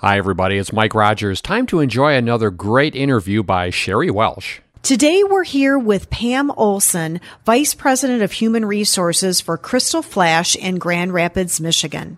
Hi, 0.00 0.16
everybody. 0.16 0.58
It's 0.58 0.72
Mike 0.72 0.94
Rogers. 0.94 1.40
Time 1.40 1.66
to 1.66 1.80
enjoy 1.80 2.14
another 2.14 2.52
great 2.52 2.94
interview 2.94 3.42
by 3.42 3.70
Sheri 3.70 4.12
Welsh. 4.12 4.60
Today 4.80 5.24
we're 5.24 5.42
here 5.42 5.76
with 5.76 6.08
Pam 6.08 6.52
Olson, 6.52 7.20
Vice 7.44 7.74
President 7.74 8.22
of 8.22 8.30
Human 8.30 8.64
Resources 8.64 9.40
for 9.40 9.58
Crystal 9.58 10.00
Flash 10.00 10.54
in 10.54 10.78
Grand 10.78 11.12
Rapids, 11.12 11.60
Michigan. 11.60 12.16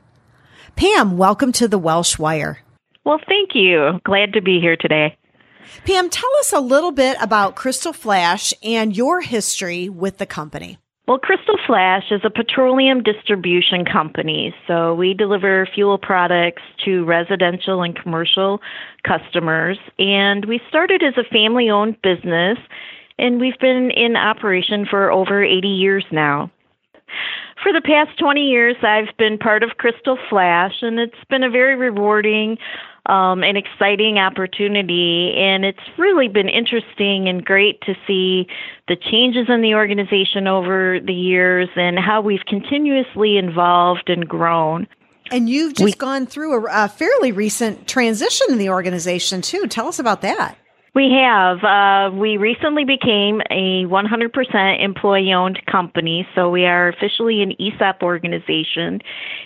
Pam, 0.77 1.17
welcome 1.17 1.53
to 1.53 1.67
the 1.67 1.79
Welsh 1.79 2.19
Wire. 2.19 2.59
Well, 3.05 3.19
thank 3.27 3.55
you. 3.55 3.99
Glad 4.05 4.35
to 4.35 4.43
be 4.43 4.61
here 4.61 4.77
today. 4.77 5.17
Pam, 5.87 6.11
tell 6.11 6.31
us 6.41 6.53
a 6.53 6.61
little 6.61 6.93
bit 6.93 7.17
about 7.19 7.57
Crystal 7.57 7.95
Flash 7.95 8.53
and 8.63 8.95
your 8.95 9.23
history 9.23 9.89
with 9.89 10.19
the 10.19 10.27
company. 10.27 10.77
Well, 11.11 11.19
Crystal 11.19 11.59
Flash 11.67 12.13
is 12.13 12.21
a 12.23 12.31
petroleum 12.31 13.03
distribution 13.03 13.85
company. 13.85 14.55
So 14.69 14.95
we 14.95 15.13
deliver 15.13 15.67
fuel 15.75 15.99
products 15.99 16.63
to 16.85 17.05
residential 17.05 17.83
and 17.83 18.01
commercial 18.01 18.61
customers. 19.03 19.77
And 19.99 20.45
we 20.45 20.61
started 20.69 21.03
as 21.03 21.15
a 21.19 21.29
family 21.29 21.69
owned 21.69 22.01
business, 22.01 22.59
and 23.19 23.41
we've 23.41 23.59
been 23.59 23.91
in 23.91 24.15
operation 24.15 24.87
for 24.89 25.11
over 25.11 25.43
80 25.43 25.67
years 25.67 26.05
now. 26.13 26.49
For 27.61 27.73
the 27.73 27.83
past 27.83 28.17
20 28.21 28.43
years, 28.43 28.77
I've 28.85 29.17
been 29.19 29.37
part 29.37 29.65
of 29.65 29.71
Crystal 29.79 30.17
Flash, 30.29 30.75
and 30.81 31.01
it's 31.01 31.25
been 31.29 31.43
a 31.43 31.51
very 31.51 31.75
rewarding 31.75 32.57
um, 33.07 33.43
an 33.43 33.57
exciting 33.57 34.19
opportunity. 34.19 35.35
And 35.37 35.65
it's 35.65 35.79
really 35.99 36.29
been 36.29 36.49
interesting 36.49 37.29
and 37.29 37.45
great 37.45 37.81
to 37.83 37.95
see 38.07 38.47
the 38.89 38.97
changes 38.97 39.47
in 39.49 39.63
the 39.63 39.75
organization 39.75 40.47
over 40.47 41.01
the 41.01 41.15
years 41.15 41.69
and 41.77 41.99
how 41.99 42.21
we've 42.21 42.45
continuously 42.47 43.39
evolved 43.39 44.09
and 44.09 44.29
grown. 44.29 44.87
And 45.31 45.49
you've 45.49 45.75
just 45.75 45.85
we, 45.85 45.93
gone 45.93 46.27
through 46.27 46.67
a, 46.67 46.85
a 46.85 46.89
fairly 46.89 47.31
recent 47.33 47.87
transition 47.87 48.49
in 48.51 48.59
the 48.59 48.71
organization, 48.71 49.43
too. 49.43 49.67
Tell 49.69 49.87
us 49.87 49.99
about 49.99 50.23
that. 50.23 50.57
We 50.93 51.13
have. 51.13 51.63
Uh, 51.63 52.15
we 52.17 52.37
recently 52.37 52.85
became 52.85 53.41
a 53.51 53.85
100% 53.87 54.85
employee 54.85 55.33
owned 55.33 55.61
company, 55.71 56.27
so 56.35 56.51
we 56.51 56.65
are 56.67 56.89
officially 56.89 57.43
an 57.43 57.53
ESOP 57.61 58.03
organization. 58.03 59.01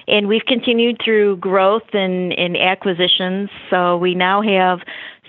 And 0.08 0.26
we've 0.26 0.44
continued 0.46 1.02
through 1.04 1.36
growth 1.36 1.92
and, 1.92 2.32
and 2.32 2.56
acquisitions. 2.56 3.50
So 3.68 3.98
we 3.98 4.14
now 4.14 4.40
have 4.40 4.78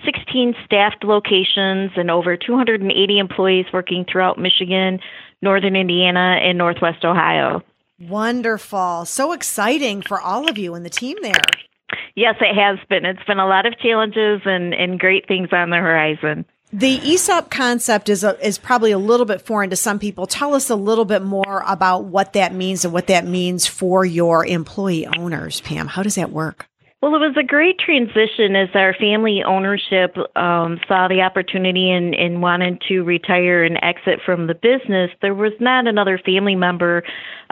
16 0.06 0.54
staffed 0.64 1.04
locations 1.04 1.90
and 1.96 2.10
over 2.10 2.36
280 2.36 3.18
employees 3.18 3.66
working 3.72 4.06
throughout 4.10 4.38
Michigan, 4.38 5.00
Northern 5.42 5.76
Indiana, 5.76 6.38
and 6.40 6.56
Northwest 6.56 7.04
Ohio. 7.04 7.62
Wonderful. 8.00 9.04
So 9.04 9.32
exciting 9.32 10.00
for 10.00 10.20
all 10.20 10.48
of 10.48 10.56
you 10.56 10.74
and 10.74 10.84
the 10.84 10.90
team 10.90 11.16
there. 11.20 11.34
Yes, 12.16 12.36
it 12.40 12.54
has 12.54 12.78
been. 12.88 13.04
It's 13.04 13.22
been 13.24 13.38
a 13.38 13.46
lot 13.46 13.66
of 13.66 13.78
challenges 13.78 14.40
and, 14.46 14.74
and 14.74 14.98
great 14.98 15.28
things 15.28 15.50
on 15.52 15.68
the 15.68 15.76
horizon. 15.76 16.46
The 16.72 16.98
ESOP 16.98 17.50
concept 17.50 18.08
is 18.08 18.24
a, 18.24 18.44
is 18.44 18.58
probably 18.58 18.90
a 18.90 18.98
little 18.98 19.26
bit 19.26 19.42
foreign 19.42 19.70
to 19.70 19.76
some 19.76 19.98
people. 19.98 20.26
Tell 20.26 20.54
us 20.54 20.68
a 20.68 20.74
little 20.74 21.04
bit 21.04 21.22
more 21.22 21.62
about 21.66 22.04
what 22.04 22.32
that 22.32 22.54
means 22.54 22.84
and 22.84 22.92
what 22.92 23.06
that 23.06 23.26
means 23.26 23.66
for 23.66 24.04
your 24.04 24.44
employee 24.44 25.06
owners, 25.06 25.60
Pam. 25.60 25.86
How 25.86 26.02
does 26.02 26.16
that 26.16 26.32
work? 26.32 26.68
Well, 27.02 27.14
it 27.14 27.18
was 27.18 27.36
a 27.38 27.44
great 27.44 27.78
transition 27.78 28.56
as 28.56 28.70
our 28.74 28.94
family 28.94 29.42
ownership 29.46 30.16
um, 30.34 30.80
saw 30.88 31.08
the 31.08 31.20
opportunity 31.20 31.90
and, 31.90 32.14
and 32.14 32.40
wanted 32.40 32.80
to 32.88 33.02
retire 33.02 33.62
and 33.62 33.78
exit 33.82 34.20
from 34.24 34.46
the 34.46 34.54
business. 34.54 35.10
There 35.20 35.34
was 35.34 35.52
not 35.60 35.86
another 35.86 36.18
family 36.18 36.54
member 36.54 37.02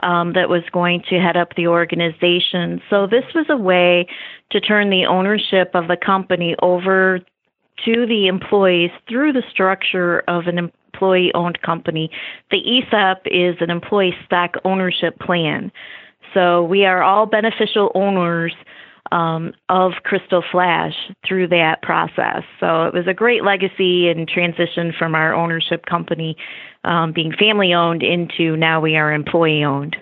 um, 0.01 0.33
that 0.33 0.49
was 0.49 0.63
going 0.73 1.03
to 1.09 1.19
head 1.19 1.37
up 1.37 1.49
the 1.55 1.67
organization. 1.67 2.81
So 2.89 3.05
this 3.05 3.23
was 3.35 3.45
a 3.49 3.55
way 3.55 4.07
to 4.49 4.59
turn 4.59 4.89
the 4.89 5.05
ownership 5.05 5.69
of 5.75 5.89
the 5.89 5.97
company 5.97 6.55
over 6.63 7.19
to 7.85 8.05
the 8.07 8.25
employees 8.27 8.89
through 9.07 9.33
the 9.33 9.43
structure 9.51 10.23
of 10.27 10.47
an 10.47 10.57
employee 10.57 11.31
owned 11.35 11.61
company. 11.61 12.09
The 12.49 12.57
ESOP 12.57 13.19
is 13.25 13.57
an 13.59 13.69
employee 13.69 14.15
stock 14.25 14.55
ownership 14.65 15.19
plan. 15.19 15.71
So 16.33 16.63
we 16.63 16.83
are 16.85 17.03
all 17.03 17.27
beneficial 17.27 17.91
owners 17.93 18.53
um, 19.11 19.53
of 19.69 19.93
Crystal 20.03 20.43
Flash 20.51 20.93
through 21.27 21.47
that 21.49 21.81
process. 21.81 22.43
So 22.59 22.83
it 22.83 22.93
was 22.93 23.07
a 23.07 23.13
great 23.13 23.43
legacy 23.43 24.09
and 24.09 24.27
transition 24.27 24.93
from 24.97 25.15
our 25.15 25.33
ownership 25.33 25.85
company 25.85 26.35
um, 26.83 27.11
being 27.13 27.33
family 27.37 27.73
owned 27.73 28.03
into 28.03 28.55
now 28.55 28.79
we 28.81 28.95
are 28.95 29.13
employee 29.13 29.63
owned. 29.63 29.95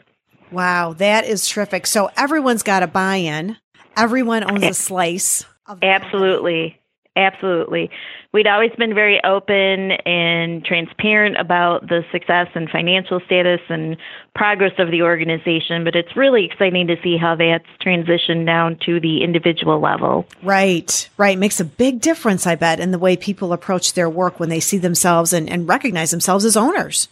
Wow, 0.52 0.94
that 0.94 1.26
is 1.26 1.48
terrific. 1.48 1.88
So 1.88 2.10
everyone's 2.16 2.64
got 2.64 2.84
a 2.84 2.88
buy 2.88 3.16
in, 3.16 3.58
everyone 3.98 4.50
owns 4.50 4.64
a 4.64 4.74
slice. 4.74 5.46
Absolutely. 5.82 6.80
Absolutely. 7.16 7.90
We'd 8.34 8.48
always 8.48 8.72
been 8.80 8.96
very 8.96 9.24
open 9.24 9.92
and 10.08 10.66
transparent 10.66 11.38
about 11.38 11.88
the 11.88 12.04
success 12.12 12.48
and 12.56 12.68
financial 12.68 13.20
status 13.28 13.60
and 13.70 13.96
progress 14.34 14.74
of 14.80 14.90
the 14.90 15.04
organization, 15.04 15.84
but 15.84 15.96
it's 15.96 16.18
really 16.18 16.44
exciting 16.44 16.88
to 16.88 16.96
see 17.04 17.16
how 17.16 17.36
that's 17.36 17.68
transitioned 17.80 18.48
down 18.48 18.80
to 18.88 19.00
the 19.00 19.24
individual 19.24 19.80
level. 19.80 20.26
Right, 20.42 21.08
right. 21.16 21.38
Makes 21.38 21.60
a 21.60 21.66
big 21.66 22.02
difference, 22.02 22.48
I 22.48 22.56
bet, 22.56 22.80
in 22.80 22.90
the 22.90 22.98
way 22.98 23.16
people 23.16 23.54
approach 23.54 23.94
their 23.94 24.10
work 24.10 24.40
when 24.40 24.50
they 24.50 24.60
see 24.60 24.80
themselves 24.80 25.32
and, 25.32 25.48
and 25.48 25.68
recognize 25.68 26.10
themselves 26.10 26.44
as 26.44 26.58
owners. 26.58 27.10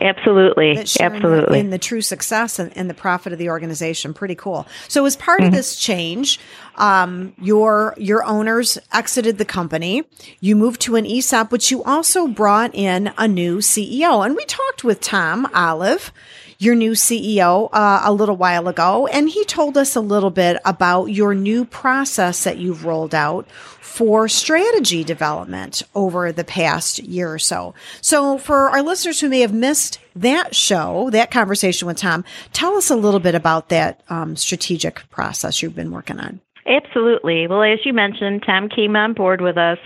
Absolutely. 0.00 0.78
Absolutely. 1.00 1.58
In 1.60 1.70
the, 1.70 1.78
true 1.78 2.00
success 2.00 2.58
and, 2.58 2.76
and, 2.76 2.88
the 2.88 2.94
profit 2.94 3.32
of 3.32 3.38
the 3.38 3.50
organization. 3.50 4.14
Pretty 4.14 4.34
cool. 4.34 4.66
So 4.88 5.04
as 5.04 5.16
part 5.16 5.40
mm-hmm. 5.40 5.48
of 5.48 5.52
this 5.52 5.76
change, 5.76 6.38
um, 6.76 7.34
your, 7.40 7.94
your 7.98 8.24
owners 8.24 8.78
exited 8.92 9.38
the 9.38 9.44
company. 9.44 10.04
You 10.40 10.56
moved 10.56 10.80
to 10.82 10.96
an 10.96 11.06
ESOP, 11.06 11.50
but 11.50 11.70
you 11.70 11.82
also 11.84 12.26
brought 12.26 12.74
in 12.74 13.12
a 13.18 13.28
new 13.28 13.58
CEO. 13.58 14.24
And 14.24 14.36
we 14.36 14.44
talked 14.46 14.84
with 14.84 15.00
Tom 15.00 15.46
Olive, 15.52 16.12
your 16.58 16.74
new 16.74 16.92
CEO, 16.92 17.68
uh, 17.72 18.02
a 18.04 18.12
little 18.12 18.36
while 18.36 18.68
ago, 18.68 19.08
and 19.08 19.28
he 19.28 19.44
told 19.44 19.76
us 19.76 19.96
a 19.96 20.00
little 20.00 20.30
bit 20.30 20.58
about 20.64 21.06
your 21.06 21.34
new 21.34 21.64
process 21.64 22.44
that 22.44 22.58
you've 22.58 22.84
rolled 22.84 23.14
out 23.14 23.48
for 23.92 24.26
strategy 24.26 25.04
development 25.04 25.82
over 25.94 26.32
the 26.32 26.44
past 26.44 26.98
year 27.00 27.30
or 27.30 27.38
so. 27.38 27.74
So, 28.00 28.38
for 28.38 28.70
our 28.70 28.82
listeners 28.82 29.20
who 29.20 29.28
may 29.28 29.40
have 29.40 29.52
missed 29.52 29.98
that 30.16 30.54
show, 30.54 31.10
that 31.10 31.30
conversation 31.30 31.86
with 31.86 31.98
Tom, 31.98 32.24
tell 32.54 32.74
us 32.76 32.88
a 32.88 32.96
little 32.96 33.20
bit 33.20 33.34
about 33.34 33.68
that 33.68 34.02
um, 34.08 34.34
strategic 34.34 35.08
process 35.10 35.60
you've 35.60 35.76
been 35.76 35.90
working 35.90 36.18
on. 36.18 36.40
Absolutely. 36.66 37.46
Well, 37.46 37.62
as 37.62 37.84
you 37.84 37.92
mentioned, 37.92 38.44
Tom 38.46 38.70
came 38.70 38.96
on 38.96 39.12
board 39.12 39.42
with 39.42 39.58
us 39.58 39.78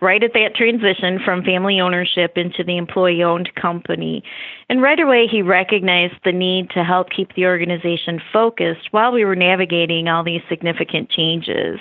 right 0.00 0.24
at 0.24 0.32
that 0.32 0.56
transition 0.56 1.20
from 1.24 1.44
family 1.44 1.78
ownership 1.80 2.32
into 2.34 2.64
the 2.64 2.76
employee 2.76 3.22
owned 3.22 3.54
company. 3.54 4.24
And 4.68 4.82
right 4.82 4.98
away, 4.98 5.28
he 5.30 5.40
recognized 5.40 6.16
the 6.24 6.32
need 6.32 6.70
to 6.70 6.82
help 6.82 7.10
keep 7.10 7.32
the 7.36 7.46
organization 7.46 8.20
focused 8.32 8.88
while 8.90 9.12
we 9.12 9.24
were 9.24 9.36
navigating 9.36 10.08
all 10.08 10.24
these 10.24 10.42
significant 10.48 11.10
changes. 11.10 11.78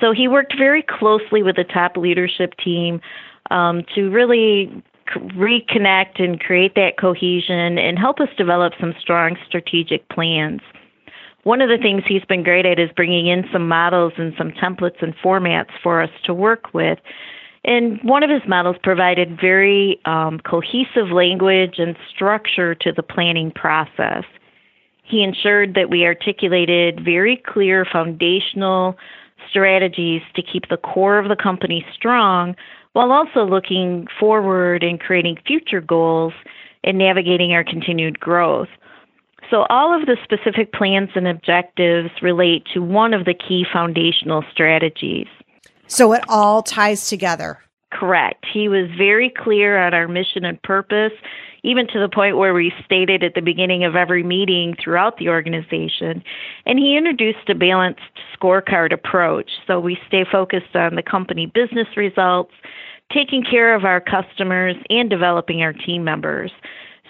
So 0.00 0.12
he 0.12 0.28
worked 0.28 0.56
very 0.56 0.82
closely 0.82 1.42
with 1.42 1.56
the 1.56 1.64
top 1.64 1.96
leadership 1.96 2.54
team 2.62 3.00
um, 3.50 3.84
to 3.94 4.10
really 4.10 4.82
reconnect 5.16 6.22
and 6.22 6.38
create 6.40 6.74
that 6.74 6.98
cohesion 6.98 7.78
and 7.78 7.98
help 7.98 8.20
us 8.20 8.28
develop 8.36 8.74
some 8.78 8.94
strong 9.00 9.36
strategic 9.46 10.08
plans. 10.08 10.60
One 11.44 11.62
of 11.62 11.68
the 11.68 11.78
things 11.78 12.02
he's 12.06 12.24
been 12.24 12.42
great 12.42 12.66
at 12.66 12.78
is 12.78 12.90
bringing 12.94 13.26
in 13.26 13.44
some 13.52 13.66
models 13.66 14.12
and 14.18 14.34
some 14.36 14.52
templates 14.52 15.02
and 15.02 15.14
formats 15.16 15.70
for 15.82 16.02
us 16.02 16.10
to 16.24 16.34
work 16.34 16.74
with. 16.74 16.98
And 17.64 17.98
one 18.02 18.22
of 18.22 18.30
his 18.30 18.42
models 18.46 18.76
provided 18.82 19.38
very 19.40 20.00
um, 20.04 20.40
cohesive 20.40 21.10
language 21.12 21.76
and 21.78 21.96
structure 22.14 22.74
to 22.76 22.92
the 22.92 23.02
planning 23.02 23.50
process. 23.50 24.24
He 25.02 25.22
ensured 25.22 25.74
that 25.74 25.88
we 25.90 26.04
articulated 26.04 27.02
very 27.02 27.42
clear 27.46 27.86
foundational 27.90 28.96
strategies 29.50 30.22
to 30.34 30.42
keep 30.42 30.68
the 30.68 30.76
core 30.76 31.18
of 31.18 31.28
the 31.28 31.36
company 31.36 31.84
strong 31.92 32.54
while 32.92 33.12
also 33.12 33.44
looking 33.44 34.06
forward 34.18 34.82
and 34.82 35.00
creating 35.00 35.38
future 35.46 35.80
goals 35.80 36.32
and 36.84 36.98
navigating 36.98 37.52
our 37.52 37.64
continued 37.64 38.18
growth. 38.18 38.68
So, 39.50 39.66
all 39.70 39.98
of 39.98 40.06
the 40.06 40.16
specific 40.22 40.72
plans 40.72 41.10
and 41.14 41.26
objectives 41.26 42.10
relate 42.20 42.66
to 42.74 42.82
one 42.82 43.14
of 43.14 43.24
the 43.24 43.34
key 43.34 43.64
foundational 43.72 44.44
strategies. 44.52 45.26
So, 45.86 46.12
it 46.12 46.22
all 46.28 46.62
ties 46.62 47.08
together. 47.08 47.60
Correct. 47.90 48.44
He 48.52 48.68
was 48.68 48.90
very 48.98 49.30
clear 49.30 49.78
on 49.78 49.94
our 49.94 50.08
mission 50.08 50.44
and 50.44 50.62
purpose, 50.62 51.12
even 51.62 51.86
to 51.88 51.98
the 51.98 52.08
point 52.08 52.36
where 52.36 52.52
we 52.52 52.72
stated 52.84 53.24
at 53.24 53.34
the 53.34 53.40
beginning 53.40 53.82
of 53.84 53.96
every 53.96 54.22
meeting 54.22 54.76
throughout 54.82 55.16
the 55.16 55.30
organization. 55.30 56.22
And 56.66 56.78
he 56.78 56.96
introduced 56.96 57.48
a 57.48 57.54
balanced 57.54 58.00
scorecard 58.38 58.92
approach. 58.92 59.50
So, 59.66 59.80
we 59.80 59.98
stay 60.06 60.24
focused 60.30 60.76
on 60.76 60.96
the 60.96 61.02
company 61.02 61.46
business 61.46 61.88
results, 61.96 62.52
taking 63.10 63.42
care 63.42 63.74
of 63.74 63.84
our 63.84 64.00
customers, 64.00 64.76
and 64.90 65.08
developing 65.08 65.62
our 65.62 65.72
team 65.72 66.04
members. 66.04 66.52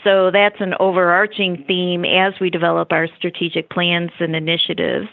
So 0.04 0.30
that's 0.30 0.60
an 0.60 0.74
overarching 0.78 1.64
theme 1.66 2.04
as 2.04 2.34
we 2.40 2.50
develop 2.50 2.92
our 2.92 3.08
strategic 3.16 3.70
plans 3.70 4.10
and 4.20 4.36
initiatives. 4.36 5.08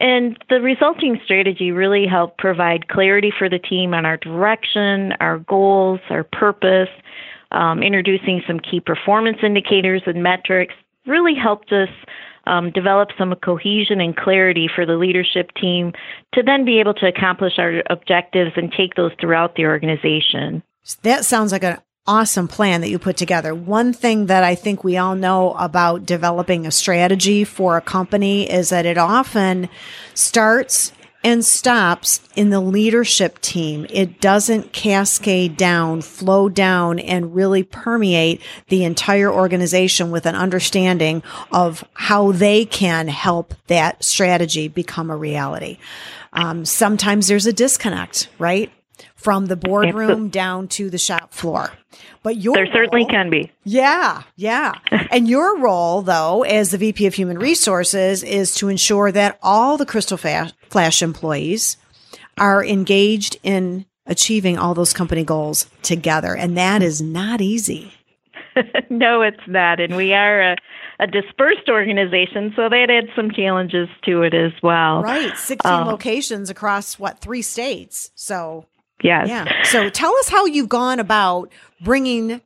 And 0.00 0.38
the 0.48 0.60
resulting 0.60 1.20
strategy 1.24 1.72
really 1.72 2.06
helped 2.06 2.38
provide 2.38 2.88
clarity 2.88 3.32
for 3.36 3.48
the 3.48 3.58
team 3.58 3.94
on 3.94 4.06
our 4.06 4.16
direction, 4.16 5.12
our 5.20 5.38
goals, 5.40 6.00
our 6.08 6.24
purpose, 6.24 6.88
um, 7.50 7.82
introducing 7.82 8.42
some 8.46 8.60
key 8.60 8.80
performance 8.80 9.38
indicators 9.42 10.02
and 10.06 10.22
metrics 10.22 10.74
really 11.06 11.34
helped 11.34 11.72
us 11.72 11.88
um, 12.46 12.70
develop 12.70 13.10
some 13.18 13.34
cohesion 13.36 14.00
and 14.00 14.16
clarity 14.16 14.68
for 14.72 14.86
the 14.86 14.96
leadership 14.96 15.50
team 15.60 15.92
to 16.34 16.42
then 16.42 16.64
be 16.64 16.80
able 16.80 16.94
to 16.94 17.06
accomplish 17.06 17.58
our 17.58 17.82
objectives 17.90 18.52
and 18.56 18.72
take 18.72 18.94
those 18.94 19.12
throughout 19.20 19.54
the 19.56 19.64
organization. 19.64 20.62
That 21.02 21.24
sounds 21.24 21.52
like 21.52 21.64
an 21.64 21.78
awesome 22.08 22.48
plan 22.48 22.80
that 22.80 22.88
you 22.88 22.98
put 22.98 23.16
together. 23.16 23.54
One 23.54 23.92
thing 23.92 24.26
that 24.26 24.42
I 24.42 24.54
think 24.54 24.82
we 24.82 24.96
all 24.96 25.14
know 25.14 25.52
about 25.52 26.06
developing 26.06 26.66
a 26.66 26.70
strategy 26.70 27.44
for 27.44 27.76
a 27.76 27.82
company 27.82 28.50
is 28.50 28.70
that 28.70 28.86
it 28.86 28.98
often 28.98 29.68
starts 30.14 30.92
and 31.24 31.44
stops 31.44 32.20
in 32.36 32.50
the 32.50 32.60
leadership 32.60 33.40
team. 33.40 33.86
It 33.90 34.20
doesn't 34.20 34.72
cascade 34.72 35.56
down, 35.56 36.00
flow 36.00 36.48
down, 36.48 36.98
and 36.98 37.34
really 37.34 37.62
permeate 37.64 38.40
the 38.68 38.84
entire 38.84 39.30
organization 39.30 40.10
with 40.10 40.26
an 40.26 40.36
understanding 40.36 41.22
of 41.50 41.84
how 41.94 42.32
they 42.32 42.64
can 42.64 43.08
help 43.08 43.54
that 43.66 44.02
strategy 44.04 44.68
become 44.68 45.10
a 45.10 45.16
reality. 45.16 45.78
Um, 46.32 46.64
sometimes 46.64 47.26
there's 47.26 47.46
a 47.46 47.52
disconnect, 47.52 48.28
right? 48.38 48.70
From 49.14 49.46
the 49.46 49.56
boardroom 49.56 50.28
down 50.28 50.68
to 50.68 50.88
the 50.88 50.98
shop 50.98 51.32
floor. 51.32 51.72
But 52.22 52.36
your 52.36 52.54
there 52.54 52.66
certainly 52.66 53.02
role, 53.02 53.10
can 53.10 53.30
be. 53.30 53.50
Yeah, 53.64 54.22
yeah. 54.36 54.72
and 55.10 55.28
your 55.28 55.58
role, 55.58 56.02
though, 56.02 56.42
as 56.42 56.70
the 56.70 56.78
VP 56.78 57.06
of 57.06 57.14
Human 57.14 57.38
Resources, 57.38 58.22
is 58.22 58.54
to 58.56 58.68
ensure 58.68 59.12
that 59.12 59.38
all 59.42 59.76
the 59.76 59.86
Crystal 59.86 60.18
Flash 60.18 61.02
employees 61.02 61.76
are 62.36 62.64
engaged 62.64 63.38
in 63.42 63.86
achieving 64.06 64.58
all 64.58 64.74
those 64.74 64.92
company 64.92 65.22
goals 65.22 65.66
together, 65.82 66.34
and 66.34 66.56
that 66.56 66.82
is 66.82 67.00
not 67.00 67.40
easy. 67.40 67.92
no, 68.90 69.22
it's 69.22 69.46
not, 69.46 69.80
and 69.80 69.94
we 69.94 70.12
are 70.12 70.52
a, 70.52 70.56
a, 70.98 71.06
dispersed 71.06 71.68
organization, 71.68 72.52
so 72.56 72.68
that 72.68 72.88
adds 72.90 73.08
some 73.14 73.30
challenges 73.30 73.88
to 74.04 74.22
it 74.22 74.34
as 74.34 74.52
well. 74.62 75.02
Right, 75.02 75.36
sixteen 75.36 75.72
um, 75.72 75.86
locations 75.86 76.50
across 76.50 76.98
what 76.98 77.20
three 77.20 77.42
states, 77.42 78.10
so 78.14 78.66
Yes. 79.02 79.28
Yeah. 79.28 79.62
So 79.64 79.90
tell 79.90 80.14
us 80.16 80.28
how 80.28 80.46
you've 80.46 80.68
gone 80.68 80.98
about 80.98 81.52
bringing 81.80 82.40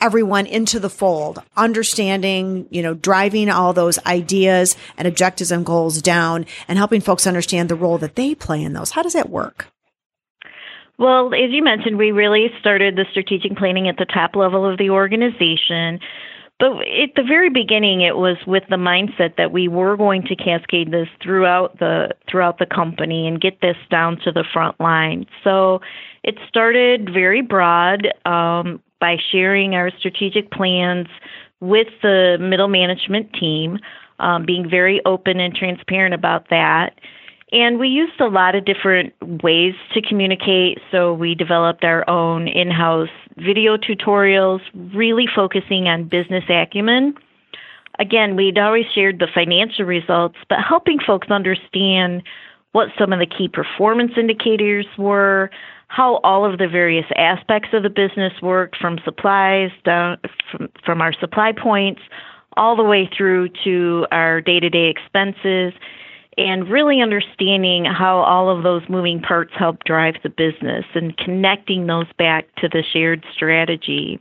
everyone 0.00 0.46
into 0.46 0.78
the 0.78 0.90
fold, 0.90 1.42
understanding, 1.56 2.66
you 2.70 2.82
know, 2.82 2.94
driving 2.94 3.48
all 3.48 3.72
those 3.72 3.98
ideas 4.04 4.76
and 4.98 5.08
objectives 5.08 5.50
and 5.50 5.64
goals 5.64 6.02
down 6.02 6.44
and 6.68 6.76
helping 6.76 7.00
folks 7.00 7.26
understand 7.26 7.68
the 7.68 7.74
role 7.74 7.96
that 7.98 8.14
they 8.14 8.34
play 8.34 8.62
in 8.62 8.74
those. 8.74 8.90
How 8.90 9.02
does 9.02 9.14
that 9.14 9.30
work? 9.30 9.68
Well, 10.98 11.34
as 11.34 11.50
you 11.50 11.62
mentioned, 11.64 11.98
we 11.98 12.12
really 12.12 12.48
started 12.60 12.96
the 12.96 13.06
strategic 13.10 13.56
planning 13.56 13.88
at 13.88 13.96
the 13.96 14.04
top 14.04 14.36
level 14.36 14.70
of 14.70 14.78
the 14.78 14.90
organization. 14.90 16.00
But 16.60 16.72
at 16.82 17.14
the 17.16 17.24
very 17.26 17.50
beginning, 17.50 18.02
it 18.02 18.16
was 18.16 18.36
with 18.46 18.62
the 18.70 18.76
mindset 18.76 19.36
that 19.36 19.50
we 19.50 19.66
were 19.66 19.96
going 19.96 20.22
to 20.22 20.36
cascade 20.36 20.92
this 20.92 21.08
throughout 21.22 21.78
the 21.80 22.10
throughout 22.30 22.58
the 22.58 22.66
company 22.66 23.26
and 23.26 23.40
get 23.40 23.60
this 23.60 23.76
down 23.90 24.18
to 24.24 24.30
the 24.30 24.44
front 24.52 24.78
line. 24.80 25.26
So 25.42 25.80
it 26.22 26.36
started 26.48 27.10
very 27.12 27.42
broad 27.42 28.06
um, 28.24 28.80
by 29.00 29.16
sharing 29.32 29.74
our 29.74 29.90
strategic 29.98 30.50
plans 30.52 31.08
with 31.60 31.88
the 32.02 32.36
middle 32.40 32.68
management 32.68 33.32
team, 33.32 33.78
um, 34.20 34.46
being 34.46 34.68
very 34.68 35.00
open 35.04 35.40
and 35.40 35.54
transparent 35.54 36.14
about 36.14 36.50
that. 36.50 37.00
And 37.54 37.78
we 37.78 37.86
used 37.86 38.20
a 38.20 38.26
lot 38.26 38.56
of 38.56 38.64
different 38.64 39.14
ways 39.44 39.74
to 39.92 40.02
communicate. 40.02 40.80
So 40.90 41.14
we 41.14 41.36
developed 41.36 41.84
our 41.84 42.08
own 42.10 42.48
in 42.48 42.68
house 42.68 43.08
video 43.36 43.76
tutorials, 43.76 44.60
really 44.92 45.26
focusing 45.32 45.86
on 45.86 46.08
business 46.08 46.42
acumen. 46.48 47.14
Again, 48.00 48.34
we'd 48.34 48.58
always 48.58 48.86
shared 48.92 49.20
the 49.20 49.28
financial 49.32 49.84
results, 49.84 50.36
but 50.48 50.58
helping 50.68 50.98
folks 50.98 51.30
understand 51.30 52.24
what 52.72 52.88
some 52.98 53.12
of 53.12 53.20
the 53.20 53.26
key 53.26 53.46
performance 53.46 54.10
indicators 54.16 54.86
were, 54.98 55.48
how 55.86 56.16
all 56.24 56.44
of 56.44 56.58
the 56.58 56.66
various 56.66 57.06
aspects 57.14 57.68
of 57.72 57.84
the 57.84 57.88
business 57.88 58.32
worked 58.42 58.76
from 58.76 58.98
supplies 59.04 59.70
down 59.84 60.18
from, 60.50 60.68
from 60.84 61.00
our 61.00 61.12
supply 61.12 61.52
points 61.52 62.02
all 62.56 62.74
the 62.74 62.82
way 62.82 63.08
through 63.16 63.48
to 63.62 64.08
our 64.10 64.40
day-to-day 64.40 64.88
expenses 64.88 65.72
and 66.36 66.68
really 66.68 67.00
understanding 67.00 67.84
how 67.84 68.18
all 68.18 68.54
of 68.54 68.62
those 68.62 68.82
moving 68.88 69.20
parts 69.20 69.52
help 69.56 69.84
drive 69.84 70.14
the 70.22 70.28
business 70.28 70.84
and 70.94 71.16
connecting 71.16 71.86
those 71.86 72.06
back 72.18 72.46
to 72.56 72.68
the 72.68 72.82
shared 72.92 73.24
strategy. 73.34 74.20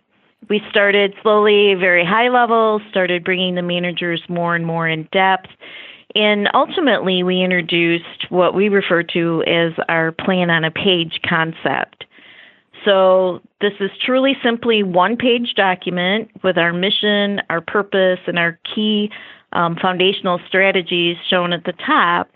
We 0.50 0.62
started 0.70 1.14
slowly, 1.22 1.74
very 1.76 2.06
high 2.06 2.30
level, 2.30 2.82
started 2.90 3.24
bringing 3.24 3.56
the 3.56 3.62
managers 3.62 4.22
more 4.28 4.56
and 4.56 4.66
more 4.66 4.88
in 4.88 5.08
depth. 5.12 5.50
And 6.16 6.50
ultimately, 6.54 7.24
we 7.24 7.42
introduced 7.42 8.30
what 8.30 8.54
we 8.54 8.70
refer 8.70 9.04
to 9.04 9.44
as 9.48 9.72
our 9.90 10.12
plan 10.12 10.50
on 10.50 10.64
a 10.64 10.70
page 10.72 11.20
concept. 11.28 12.06
So, 12.86 13.40
this 13.62 13.74
is 13.80 13.90
truly 14.06 14.34
simply 14.44 14.84
one 14.84 15.16
page 15.16 15.54
document 15.56 16.30
with 16.44 16.58
our 16.58 16.74
mission, 16.74 17.42
our 17.50 17.62
purpose, 17.62 18.20
and 18.28 18.38
our 18.38 18.60
key 18.76 19.10
um, 19.54 19.76
foundational 19.82 20.40
strategies 20.48 21.18
shown 21.30 21.54
at 21.54 21.64
the 21.64 21.74
top. 21.86 22.30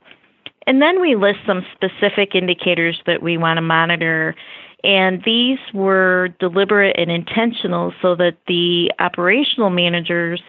And 0.66 0.82
then 0.82 1.00
we 1.02 1.16
list 1.16 1.40
some 1.46 1.66
specific 1.74 2.36
indicators 2.36 3.02
that 3.06 3.22
we 3.22 3.38
want 3.38 3.58
to 3.58 3.62
monitor. 3.62 4.36
And 4.84 5.22
these 5.26 5.60
were 5.74 6.30
deliberate 6.40 6.96
and 6.98 7.12
intentional 7.12 7.94
so 8.02 8.16
that 8.16 8.38
the 8.48 8.92
operational 9.00 9.70
managers 9.70 10.42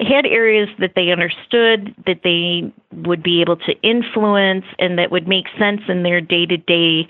had 0.00 0.26
areas 0.26 0.68
that 0.78 0.92
they 0.94 1.10
understood, 1.10 1.94
that 2.06 2.20
they 2.22 2.72
would 2.92 3.22
be 3.22 3.40
able 3.40 3.56
to 3.56 3.72
influence, 3.82 4.64
and 4.78 4.98
that 4.98 5.10
would 5.10 5.26
make 5.26 5.46
sense 5.58 5.80
in 5.88 6.02
their 6.02 6.20
day 6.20 6.46
to 6.46 6.56
day 6.56 7.08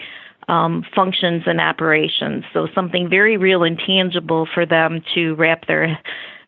functions 0.95 1.43
and 1.47 1.61
operations. 1.61 2.45
So, 2.53 2.69
something 2.75 3.09
very 3.09 3.37
real 3.37 3.63
and 3.63 3.79
tangible 3.79 4.49
for 4.53 4.65
them 4.65 5.03
to 5.15 5.35
wrap 5.35 5.67
their 5.67 5.99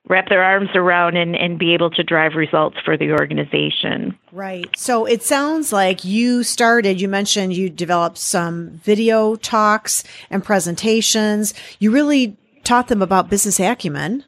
wrap 0.09 0.29
their 0.29 0.43
arms 0.43 0.71
around 0.75 1.17
and, 1.17 1.37
and 1.37 1.59
be 1.59 1.75
able 1.75 1.91
to 1.91 2.03
drive 2.03 2.35
results 2.35 2.77
for 2.85 2.97
the 2.97 3.13
organization. 3.13 4.19
Right. 4.33 4.67
So 4.77 5.05
it 5.07 5.23
sounds 5.23 5.73
like 5.73 6.05
you 6.05 6.43
started, 6.43 7.01
you 7.01 7.09
mentioned 7.09 7.53
you 7.53 7.71
developed 7.71 8.19
some 8.19 8.71
video 8.83 9.37
talks 9.37 10.03
and 10.31 10.43
presentations. 10.43 11.55
You 11.79 11.91
really 11.93 12.37
taught 12.65 12.89
them 12.89 13.03
about 13.03 13.31
business 13.31 13.61
acumen 13.61 14.25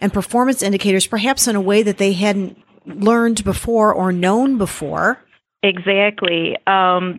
and 0.00 0.12
performance 0.12 0.62
indicators, 0.62 1.06
perhaps 1.06 1.46
in 1.46 1.54
a 1.54 1.60
way 1.60 1.82
that 1.82 1.98
they 1.98 2.12
hadn't 2.12 2.58
learned 2.86 3.44
before 3.44 3.92
or 3.92 4.12
known 4.12 4.58
before. 4.58 5.22
Exactly. 5.62 6.56
Um, 6.66 7.18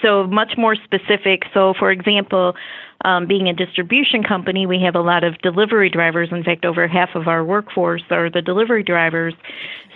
so 0.00 0.26
much 0.26 0.54
more 0.56 0.76
specific. 0.76 1.42
So, 1.52 1.74
for 1.78 1.90
example, 1.90 2.54
um, 3.04 3.26
being 3.26 3.48
a 3.48 3.52
distribution 3.52 4.22
company, 4.22 4.66
we 4.66 4.80
have 4.82 4.94
a 4.94 5.00
lot 5.00 5.24
of 5.24 5.38
delivery 5.38 5.90
drivers. 5.90 6.28
In 6.30 6.44
fact, 6.44 6.64
over 6.64 6.86
half 6.86 7.10
of 7.14 7.28
our 7.28 7.44
workforce 7.44 8.02
are 8.10 8.30
the 8.30 8.42
delivery 8.42 8.82
drivers. 8.82 9.34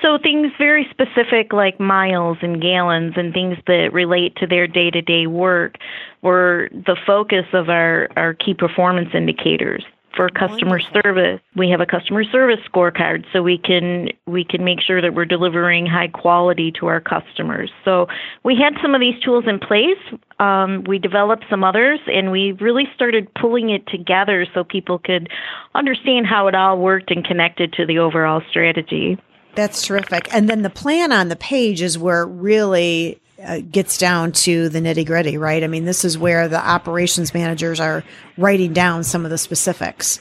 So 0.03 0.19
things 0.23 0.53
very 0.59 0.87
specific 0.91 1.53
like 1.53 1.81
miles 1.81 2.39
and 2.43 2.61
gallons 2.61 3.15
and 3.17 3.33
things 3.33 3.57
that 3.67 3.91
relate 3.93 4.37
to 4.37 4.47
their 4.47 4.67
day 4.67 4.91
to 4.91 5.01
day 5.01 5.27
work 5.27 5.77
were 6.23 6.69
the 6.73 6.97
focus 7.07 7.47
of 7.53 7.69
our, 7.69 8.09
our 8.17 8.35
key 8.35 8.55
performance 8.55 9.11
indicators 9.15 9.85
for 10.17 10.29
customer 10.31 10.79
Wonderful. 10.79 11.03
service. 11.03 11.41
We 11.55 11.71
have 11.71 11.81
a 11.81 11.87
customer 11.87 12.25
service 12.25 12.61
scorecard 12.73 13.25
so 13.33 13.43
we 13.43 13.59
can 13.59 14.09
we 14.27 14.45
can 14.45 14.65
make 14.65 14.81
sure 14.81 15.03
that 15.03 15.15
we're 15.15 15.27
delivering 15.27 15.87
high 15.87 16.09
quality 16.09 16.73
to 16.81 16.87
our 16.87 17.01
customers. 17.01 17.71
So 17.85 18.07
we 18.43 18.57
had 18.57 18.75
some 18.83 18.95
of 18.95 19.01
these 19.01 19.21
tools 19.23 19.45
in 19.47 19.59
place. 19.59 19.99
Um, 20.39 20.85
we 20.85 20.99
developed 20.99 21.45
some 21.51 21.63
others, 21.63 22.01
and 22.07 22.31
we 22.31 22.53
really 22.53 22.85
started 22.95 23.29
pulling 23.35 23.71
it 23.71 23.87
together 23.87 24.47
so 24.55 24.65
people 24.65 24.99
could 24.99 25.29
understand 25.75 26.27
how 26.27 26.49
it 26.49 26.55
all 26.55 26.79
worked 26.79 27.11
and 27.11 27.25
connected 27.25 27.73
to 27.75 27.87
the 27.87 27.99
overall 27.99 28.43
strategy. 28.51 29.19
That's 29.55 29.87
terrific. 29.87 30.33
And 30.35 30.49
then 30.49 30.63
the 30.63 30.71
plan 30.71 31.13
on 31.13 31.29
the 31.29 31.37
page 31.37 31.81
is 31.81 31.99
where 31.99 32.27
really 32.27 33.21
uh, 33.43 33.61
gets 33.61 33.99
down 33.99 34.33
to 34.33 34.69
the 34.69 34.81
nitty 34.81 35.07
gritty, 35.07 35.37
right? 35.37 35.63
I 35.63 35.67
mean, 35.67 35.85
this 35.85 36.05
is 36.05 36.17
where 36.17 36.49
the 36.49 36.59
operations 36.59 37.35
managers 37.35 37.81
are 37.81 38.03
writing 38.37 38.73
down 38.73 39.05
some 39.05 39.25
of 39.25 39.31
the 39.31 39.39
specifics. 39.39 40.21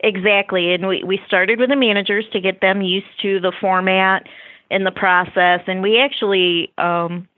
Exactly. 0.00 0.74
And 0.74 0.86
we, 0.86 1.02
we 1.04 1.20
started 1.26 1.58
with 1.58 1.70
the 1.70 1.76
managers 1.76 2.26
to 2.32 2.40
get 2.40 2.60
them 2.60 2.82
used 2.82 3.06
to 3.22 3.40
the 3.40 3.52
format 3.60 4.24
and 4.70 4.86
the 4.86 4.90
process. 4.90 5.60
And 5.66 5.82
we 5.82 5.98
actually 5.98 6.72
um, 6.76 7.28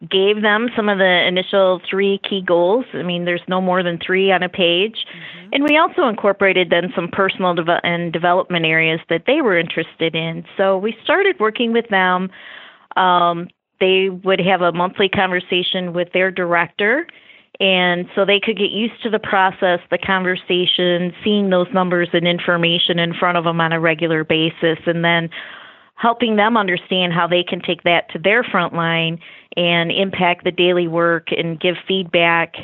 gave 0.00 0.42
them 0.42 0.68
some 0.76 0.88
of 0.88 0.98
the 0.98 1.26
initial 1.26 1.80
three 1.88 2.20
key 2.28 2.42
goals. 2.44 2.84
I 2.92 3.02
mean, 3.02 3.24
there's 3.24 3.42
no 3.48 3.60
more 3.60 3.82
than 3.82 3.98
three 4.04 4.32
on 4.32 4.42
a 4.42 4.48
page. 4.48 5.06
Mm-hmm. 5.06 5.48
And 5.52 5.64
we 5.64 5.76
also 5.76 6.08
incorporated 6.08 6.70
then 6.70 6.92
some 6.94 7.08
personal 7.08 7.54
de- 7.54 7.80
and 7.84 8.12
development 8.12 8.64
areas 8.64 9.00
that 9.08 9.24
they 9.26 9.40
were 9.40 9.58
interested 9.58 10.14
in. 10.14 10.44
So 10.56 10.78
we 10.78 10.96
started 11.02 11.36
working 11.40 11.72
with 11.72 11.88
them. 11.88 12.30
Um, 12.96 13.48
they 13.80 14.08
would 14.08 14.40
have 14.40 14.62
a 14.62 14.72
monthly 14.72 15.08
conversation 15.08 15.92
with 15.92 16.12
their 16.12 16.30
director. 16.30 17.06
And 17.60 18.06
so 18.14 18.24
they 18.24 18.40
could 18.40 18.56
get 18.56 18.70
used 18.70 19.02
to 19.02 19.10
the 19.10 19.18
process, 19.18 19.80
the 19.90 19.98
conversation, 19.98 21.12
seeing 21.24 21.50
those 21.50 21.66
numbers 21.74 22.08
and 22.12 22.26
information 22.26 22.98
in 22.98 23.14
front 23.14 23.36
of 23.36 23.44
them 23.44 23.60
on 23.60 23.72
a 23.72 23.80
regular 23.80 24.22
basis, 24.22 24.78
and 24.86 25.04
then 25.04 25.28
helping 25.96 26.36
them 26.36 26.56
understand 26.56 27.12
how 27.12 27.26
they 27.26 27.42
can 27.42 27.60
take 27.60 27.82
that 27.82 28.08
to 28.10 28.18
their 28.18 28.44
front 28.44 28.74
line 28.74 29.18
and 29.56 29.90
impact 29.90 30.44
the 30.44 30.52
daily 30.52 30.86
work 30.86 31.28
and 31.36 31.58
give 31.58 31.74
feedback 31.86 32.54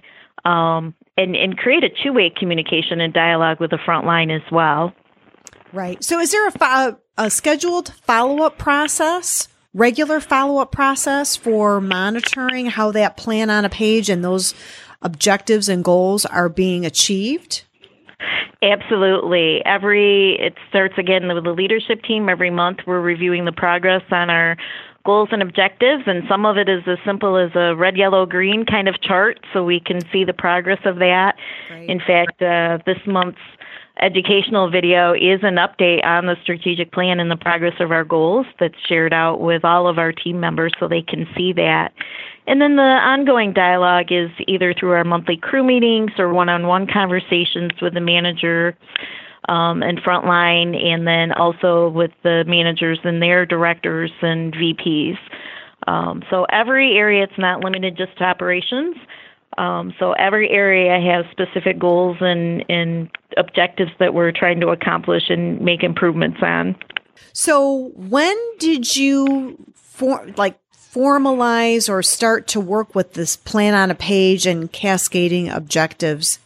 um, 0.45 0.95
and, 1.17 1.35
and 1.35 1.59
create 1.59 1.83
a 1.83 1.91
two 2.03 2.13
way 2.13 2.31
communication 2.31 3.01
and 3.01 3.13
dialogue 3.13 3.59
with 3.59 3.71
the 3.71 3.79
front 3.85 4.07
line 4.07 4.31
as 4.31 4.43
well. 4.53 4.93
Right. 5.73 6.03
So, 6.05 6.21
is 6.21 6.31
there 6.31 6.47
a, 6.47 6.97
a 7.19 7.31
scheduled 7.31 7.93
follow 8.05 8.45
up 8.45 8.59
process, 8.59 9.49
regular 9.75 10.21
follow 10.21 10.61
up 10.61 10.73
process 10.73 11.37
for 11.37 11.81
monitoring 11.81 12.67
how 12.67 12.93
that 12.93 13.17
plan 13.17 13.51
on 13.51 13.65
a 13.65 13.69
page 13.69 14.09
and 14.09 14.25
those 14.25 14.55
objectives 15.03 15.69
and 15.69 15.85
goals 15.85 16.25
are 16.25 16.49
being 16.49 16.87
achieved? 16.87 17.65
Absolutely. 18.63 19.63
Every 19.67 20.39
it 20.41 20.55
starts 20.71 20.95
again 20.97 21.29
with 21.29 21.45
the 21.45 21.51
leadership 21.51 22.03
team. 22.03 22.29
Every 22.29 22.51
month 22.51 22.79
we're 22.87 23.01
reviewing 23.01 23.45
the 23.45 23.53
progress 23.53 24.03
on 24.11 24.31
our 24.31 24.57
goals 25.05 25.29
and 25.33 25.43
objectives, 25.43 26.05
and 26.07 26.23
some 26.31 26.47
of 26.47 26.57
it 26.57 26.67
is 26.67 26.83
as 26.87 26.97
simple 27.05 27.37
as 27.37 27.51
a 27.55 27.77
red, 27.77 27.95
yellow, 27.95 28.25
green 28.25 28.65
kind 28.65 28.89
of 28.89 28.99
chart, 29.03 29.39
so 29.53 29.63
we 29.63 29.79
can 29.79 30.01
see 30.11 30.25
the 30.25 30.33
progress 30.33 30.81
of 30.87 30.97
that. 30.97 31.35
Great. 31.69 31.91
In 31.91 32.01
fact, 32.01 32.41
uh, 32.41 32.79
this 32.87 32.97
month's 33.07 33.39
educational 34.01 34.71
video 34.71 35.13
is 35.13 35.41
an 35.43 35.57
update 35.57 36.05
on 36.05 36.27
the 36.27 36.37
strategic 36.43 36.93
plan 36.93 37.21
and 37.21 37.31
the 37.31 37.37
progress 37.37 37.75
of 37.81 37.93
our 37.93 38.05
goals 38.05 38.47
that's 38.59 38.75
shared 38.89 39.13
out 39.13 39.41
with 39.41 39.65
all 39.65 39.87
of 39.87 39.99
our 39.99 40.13
team 40.13 40.41
members 40.41 40.73
so 40.81 40.89
they 40.89 41.03
can 41.03 41.27
see 41.37 41.53
that. 41.53 41.93
And 42.47 42.61
then 42.61 42.77
the 42.77 42.83
ongoing 42.83 43.53
dialogue 43.53 44.07
is 44.11 44.31
either 44.47 44.75
through 44.75 44.93
our 44.93 45.05
monthly 45.05 45.37
crew 45.37 45.65
meetings 45.65 46.11
or 46.19 46.33
one 46.33 46.49
on 46.49 46.67
one 46.67 46.87
conversations 46.87 47.73
with 47.81 47.95
the 47.95 48.01
manager 48.01 48.77
um, 49.49 49.83
and 49.83 49.99
frontline, 49.99 50.75
and 50.77 51.07
then 51.07 51.33
also 51.33 51.89
with 51.91 52.11
the 52.23 52.45
managers 52.47 52.99
and 53.05 53.23
their 53.23 53.47
directors 53.47 54.11
and 54.23 54.55
VPs. 54.55 55.19
Um, 55.87 56.23
so 56.31 56.45
every 56.51 56.97
area, 56.97 57.25
it's 57.25 57.39
not 57.39 57.63
limited 57.63 57.97
just 57.97 58.17
to 58.19 58.25
operations. 58.25 58.97
Um, 59.57 59.95
so 59.99 60.13
every 60.13 60.51
area 60.51 60.99
has 61.01 61.25
specific 61.31 61.79
goals 61.79 62.17
and, 62.21 62.65
and 62.69 63.09
objectives 63.37 63.91
that 63.99 64.15
we're 64.15 64.33
trying 64.33 64.61
to 64.61 64.69
accomplish 64.69 65.25
and 65.29 65.61
make 65.61 65.83
improvements 65.83 66.39
on. 66.43 66.77
So 67.33 67.93
when 67.95 68.37
did 68.59 68.97
you 68.97 69.57
for 69.75 70.27
like 70.37 70.59
formalize 70.75 71.89
or 71.89 72.03
start 72.03 72.47
to 72.49 72.61
work 72.61 72.95
with 72.95 73.15
this 73.15 73.37
plan 73.37 73.75
on 73.75 73.91
a 73.91 73.95
page 73.95 74.47
and 74.47 74.71
cascading 74.71 75.49
objectives 75.49 76.39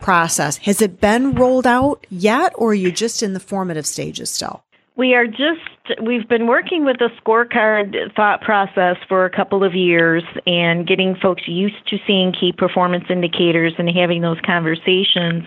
process? 0.00 0.58
Has 0.58 0.82
it 0.82 1.00
been 1.00 1.34
rolled 1.34 1.66
out 1.66 2.06
yet, 2.10 2.52
or 2.56 2.70
are 2.70 2.74
you 2.74 2.90
just 2.90 3.22
in 3.22 3.34
the 3.34 3.40
formative 3.40 3.86
stages 3.86 4.30
still? 4.30 4.64
We 4.94 5.14
are 5.14 5.26
just, 5.26 6.00
we've 6.02 6.28
been 6.28 6.46
working 6.46 6.84
with 6.84 6.98
the 6.98 7.08
scorecard 7.24 8.14
thought 8.14 8.42
process 8.42 8.96
for 9.08 9.24
a 9.24 9.30
couple 9.30 9.64
of 9.64 9.74
years 9.74 10.22
and 10.46 10.86
getting 10.86 11.16
folks 11.16 11.48
used 11.48 11.86
to 11.88 11.98
seeing 12.06 12.32
key 12.32 12.52
performance 12.52 13.04
indicators 13.08 13.72
and 13.78 13.88
having 13.88 14.20
those 14.20 14.38
conversations. 14.44 15.44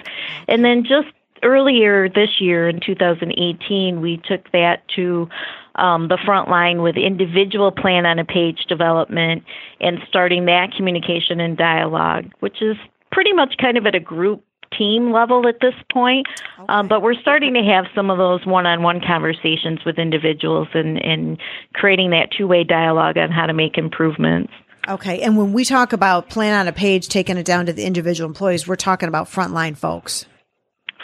And 0.47 0.65
then 0.65 0.83
just 0.83 1.09
earlier 1.43 2.09
this 2.09 2.41
year 2.41 2.67
in 2.67 2.79
2018, 2.79 4.01
we 4.01 4.17
took 4.25 4.51
that 4.51 4.87
to 4.95 5.29
um, 5.75 6.07
the 6.07 6.17
front 6.25 6.49
line 6.49 6.81
with 6.81 6.97
individual 6.97 7.71
plan 7.71 8.05
on 8.07 8.17
a 8.17 8.25
page 8.25 8.65
development 8.67 9.43
and 9.79 9.99
starting 10.07 10.45
that 10.45 10.73
communication 10.75 11.39
and 11.39 11.55
dialogue, 11.55 12.31
which 12.39 12.61
is 12.63 12.77
pretty 13.11 13.33
much 13.33 13.55
kind 13.61 13.77
of 13.77 13.85
at 13.85 13.93
a 13.93 13.99
group 13.99 14.43
team 14.77 15.11
level 15.11 15.47
at 15.47 15.59
this 15.61 15.73
point. 15.91 16.27
Um, 16.57 16.63
okay. 16.63 16.73
Um, 16.73 16.87
but 16.87 17.01
we're 17.01 17.19
starting 17.21 17.53
to 17.53 17.63
have 17.63 17.85
some 17.95 18.09
of 18.09 18.17
those 18.17 18.45
one 18.45 18.65
on 18.65 18.83
one 18.83 19.01
conversations 19.01 19.79
with 19.85 19.97
individuals 19.97 20.67
and, 20.73 21.03
and 21.03 21.39
creating 21.73 22.11
that 22.11 22.29
two 22.37 22.47
way 22.47 22.63
dialogue 22.63 23.17
on 23.17 23.31
how 23.31 23.45
to 23.45 23.53
make 23.53 23.77
improvements. 23.77 24.51
Okay. 24.87 25.21
And 25.21 25.37
when 25.37 25.53
we 25.53 25.65
talk 25.65 25.93
about 25.93 26.29
plan 26.29 26.53
on 26.53 26.67
a 26.67 26.73
page, 26.73 27.07
taking 27.07 27.37
it 27.37 27.45
down 27.45 27.65
to 27.65 27.73
the 27.73 27.85
individual 27.85 28.29
employees, 28.29 28.67
we're 28.67 28.75
talking 28.75 29.09
about 29.09 29.27
frontline 29.27 29.75
folks. 29.75 30.25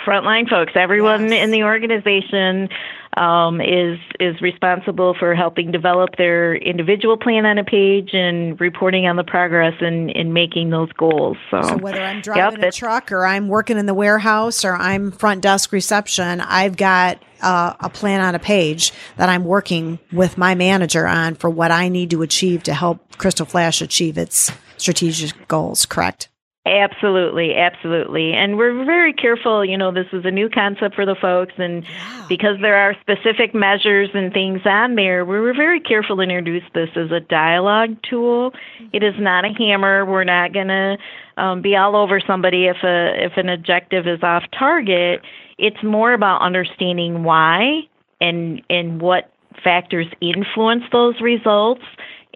Frontline 0.06 0.50
folks, 0.50 0.74
everyone 0.76 1.32
yes. 1.32 1.44
in 1.44 1.52
the 1.52 1.64
organization 1.64 2.70
um, 3.18 3.60
is 3.60 4.00
is 4.20 4.40
responsible 4.42 5.16
for 5.20 5.36
helping 5.36 5.72
develop 5.72 6.16
their 6.18 6.56
individual 6.56 7.18
plan 7.18 7.46
on 7.46 7.58
a 7.58 7.64
page 7.64 8.12
and 8.14 8.60
reporting 8.60 9.06
on 9.06 9.16
the 9.16 9.24
progress 9.24 9.74
and 9.82 10.10
in 10.12 10.34
making 10.34 10.70
those 10.70 10.92
goals. 10.94 11.38
So, 11.50 11.62
so 11.62 11.78
whether 11.78 12.02
I'm 12.02 12.22
driving 12.22 12.62
yep, 12.62 12.70
a 12.70 12.76
truck 12.76 13.12
or 13.12 13.26
I'm 13.26 13.48
working 13.48 13.78
in 13.78 13.86
the 13.86 13.94
warehouse 13.94 14.64
or 14.64 14.76
I'm 14.76 15.12
front 15.12 15.42
desk 15.42 15.72
reception, 15.72 16.42
I've 16.42 16.78
got 16.78 17.22
uh, 17.42 17.74
a 17.80 17.90
plan 17.90 18.22
on 18.22 18.34
a 18.34 18.40
page 18.40 18.94
that 19.18 19.30
I'm 19.30 19.44
working 19.44 20.00
with 20.12 20.38
my 20.38 20.56
manager 20.56 21.06
on 21.06 21.36
for 21.36 21.50
what 21.50 21.72
I 21.72 21.90
need 21.90 22.12
to 22.12 22.22
achieve 22.22 22.64
to 22.64 22.74
help 22.74 23.18
Crystal 23.18 23.46
Flash 23.46 23.82
achieve 23.82 24.18
its 24.18 24.52
strategic 24.78 25.48
goals. 25.48 25.86
Correct? 25.86 26.30
Absolutely, 26.64 27.56
absolutely. 27.56 28.34
And 28.34 28.56
we're 28.56 28.86
very 28.86 29.14
careful, 29.14 29.66
you 29.66 29.76
know, 29.76 29.92
this 29.92 30.06
is 30.14 30.26
a 30.26 30.32
new 30.32 30.48
concept 30.48 30.94
for 30.94 31.08
the 31.08 31.16
folks 31.16 31.54
and 31.58 31.84
yeah. 31.84 32.26
because 32.30 32.58
there 32.62 32.76
are 32.76 32.96
specific 33.02 33.56
measures 33.56 34.10
and 34.14 34.32
things 34.32 34.62
on 34.66 34.94
there, 34.94 35.26
we 35.26 35.40
were 35.40 35.56
very 35.56 35.80
careful 35.80 36.18
to 36.18 36.22
introduce 36.22 36.64
this 36.76 36.90
as 36.96 37.10
a 37.10 37.20
dialogue 37.20 37.98
tool. 38.08 38.52
Mm-hmm. 38.52 38.86
It 38.94 39.02
is 39.02 39.16
not 39.18 39.44
a 39.44 39.50
hammer. 39.58 40.06
We're 40.06 40.24
not 40.24 40.54
going 40.54 40.68
to 40.68 40.98
um, 41.38 41.64
be 41.64 41.76
all 41.76 41.96
over 41.96 42.20
somebody 42.20 42.68
if 42.68 42.78
a 42.84 43.26
if 43.26 43.38
an 43.38 43.50
objective 43.50 44.06
is 44.06 44.22
off 44.22 44.44
target. 44.58 45.22
It's 45.58 45.82
more 45.84 46.14
about 46.14 46.42
understanding 46.42 47.24
why 47.24 47.88
and 48.20 48.62
and 48.70 49.02
what 49.02 49.34
factors 49.64 50.08
influence 50.22 50.84
those 50.92 51.20
results 51.22 51.84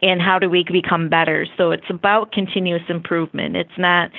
and 0.02 0.22
how 0.22 0.40
do 0.40 0.50
we 0.50 0.64
become 0.64 1.10
better. 1.10 1.46
So 1.58 1.72
it's 1.72 1.90
about 1.90 2.32
continuous 2.32 2.84
improvement. 2.90 3.56
It's 3.56 3.78
not 3.78 4.12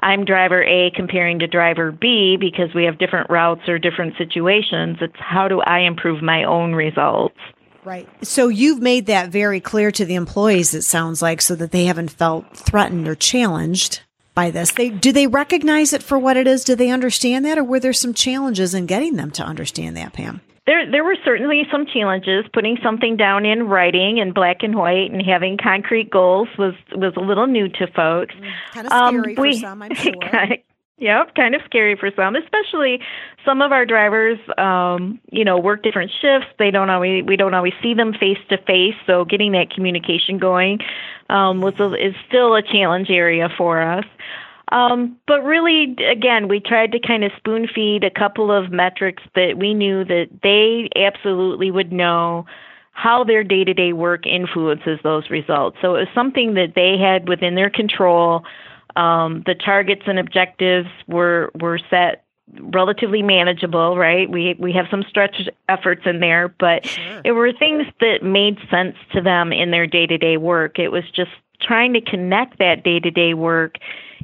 I'm 0.00 0.24
driver 0.24 0.62
A 0.62 0.90
comparing 0.94 1.38
to 1.38 1.46
driver 1.46 1.92
B 1.92 2.36
because 2.38 2.74
we 2.74 2.84
have 2.84 2.98
different 2.98 3.30
routes 3.30 3.68
or 3.68 3.78
different 3.78 4.14
situations. 4.18 4.98
It's 5.00 5.16
how 5.18 5.48
do 5.48 5.60
I 5.60 5.80
improve 5.80 6.22
my 6.22 6.44
own 6.44 6.74
results. 6.74 7.38
Right. 7.84 8.08
So 8.22 8.48
you've 8.48 8.80
made 8.80 9.06
that 9.06 9.30
very 9.30 9.60
clear 9.60 9.90
to 9.92 10.04
the 10.04 10.14
employees, 10.14 10.74
it 10.74 10.82
sounds 10.82 11.20
like, 11.20 11.42
so 11.42 11.54
that 11.56 11.70
they 11.70 11.84
haven't 11.84 12.10
felt 12.10 12.56
threatened 12.56 13.06
or 13.06 13.14
challenged 13.14 14.00
by 14.34 14.50
this. 14.50 14.72
They 14.72 14.90
do 14.90 15.12
they 15.12 15.26
recognize 15.26 15.92
it 15.92 16.02
for 16.02 16.18
what 16.18 16.36
it 16.36 16.46
is? 16.46 16.64
Do 16.64 16.74
they 16.74 16.90
understand 16.90 17.44
that 17.44 17.58
or 17.58 17.64
were 17.64 17.80
there 17.80 17.92
some 17.92 18.14
challenges 18.14 18.74
in 18.74 18.86
getting 18.86 19.16
them 19.16 19.30
to 19.32 19.42
understand 19.42 19.96
that, 19.96 20.12
Pam? 20.12 20.40
There, 20.66 20.90
there 20.90 21.04
were 21.04 21.16
certainly 21.24 21.64
some 21.70 21.84
challenges. 21.86 22.46
Putting 22.52 22.78
something 22.82 23.16
down 23.16 23.44
in 23.44 23.64
writing 23.64 24.18
in 24.18 24.32
black 24.32 24.58
and 24.62 24.74
white 24.74 25.10
and 25.10 25.20
having 25.20 25.58
concrete 25.62 26.10
goals 26.10 26.48
was 26.58 26.74
was 26.92 27.12
a 27.16 27.20
little 27.20 27.46
new 27.46 27.68
to 27.68 27.86
folks. 27.94 28.34
Mm, 28.34 28.52
kind 28.72 28.86
of 28.86 28.92
scary 28.92 29.34
um, 29.36 29.42
we, 29.42 29.52
for 29.52 29.60
some, 29.60 29.82
I'm 29.82 29.94
sure. 29.94 30.56
Yep, 30.98 31.34
kind 31.34 31.56
of 31.56 31.60
scary 31.66 31.96
for 31.96 32.10
some, 32.14 32.36
especially 32.36 33.00
some 33.44 33.60
of 33.60 33.72
our 33.72 33.84
drivers. 33.84 34.38
Um, 34.56 35.20
you 35.30 35.44
know, 35.44 35.58
work 35.58 35.82
different 35.82 36.12
shifts. 36.22 36.46
They 36.58 36.70
don't 36.70 36.88
always 36.88 37.24
we 37.26 37.36
don't 37.36 37.52
always 37.52 37.74
see 37.82 37.94
them 37.94 38.12
face 38.12 38.38
to 38.48 38.58
face. 38.58 38.94
So 39.06 39.24
getting 39.24 39.52
that 39.52 39.70
communication 39.70 40.38
going 40.38 40.78
um, 41.28 41.60
was 41.60 41.74
a, 41.80 41.92
is 41.94 42.14
still 42.28 42.54
a 42.54 42.62
challenge 42.62 43.10
area 43.10 43.48
for 43.58 43.82
us. 43.82 44.04
Um, 44.74 45.16
but 45.28 45.44
really, 45.44 45.96
again, 46.10 46.48
we 46.48 46.58
tried 46.58 46.90
to 46.92 46.98
kind 46.98 47.22
of 47.22 47.30
spoon 47.36 47.68
feed 47.72 48.02
a 48.02 48.10
couple 48.10 48.50
of 48.50 48.72
metrics 48.72 49.22
that 49.36 49.56
we 49.56 49.72
knew 49.72 50.04
that 50.04 50.26
they 50.42 50.88
absolutely 51.00 51.70
would 51.70 51.92
know 51.92 52.44
how 52.90 53.22
their 53.22 53.44
day 53.44 53.62
to 53.62 53.72
day 53.72 53.92
work 53.92 54.26
influences 54.26 54.98
those 55.04 55.30
results. 55.30 55.76
So 55.80 55.94
it 55.94 56.00
was 56.00 56.08
something 56.12 56.54
that 56.54 56.72
they 56.74 56.98
had 56.98 57.28
within 57.28 57.54
their 57.54 57.70
control. 57.70 58.44
Um, 58.96 59.44
the 59.46 59.54
targets 59.54 60.02
and 60.06 60.18
objectives 60.18 60.88
were 61.06 61.52
were 61.54 61.78
set 61.88 62.24
relatively 62.60 63.22
manageable, 63.22 63.96
right? 63.96 64.28
We 64.28 64.56
we 64.58 64.72
have 64.72 64.86
some 64.90 65.04
stretch 65.08 65.48
efforts 65.68 66.02
in 66.04 66.18
there, 66.18 66.48
but 66.48 66.84
sure. 66.86 67.20
it 67.24 67.32
were 67.32 67.52
things 67.52 67.86
that 68.00 68.24
made 68.24 68.58
sense 68.70 68.96
to 69.12 69.20
them 69.20 69.52
in 69.52 69.70
their 69.70 69.86
day-to-day 69.86 70.36
work. 70.36 70.80
It 70.80 70.88
was 70.88 71.04
just 71.14 71.30
trying 71.60 71.92
to 71.94 72.00
connect 72.00 72.58
that 72.58 72.82
day-to-day 72.82 73.34
work 73.34 73.76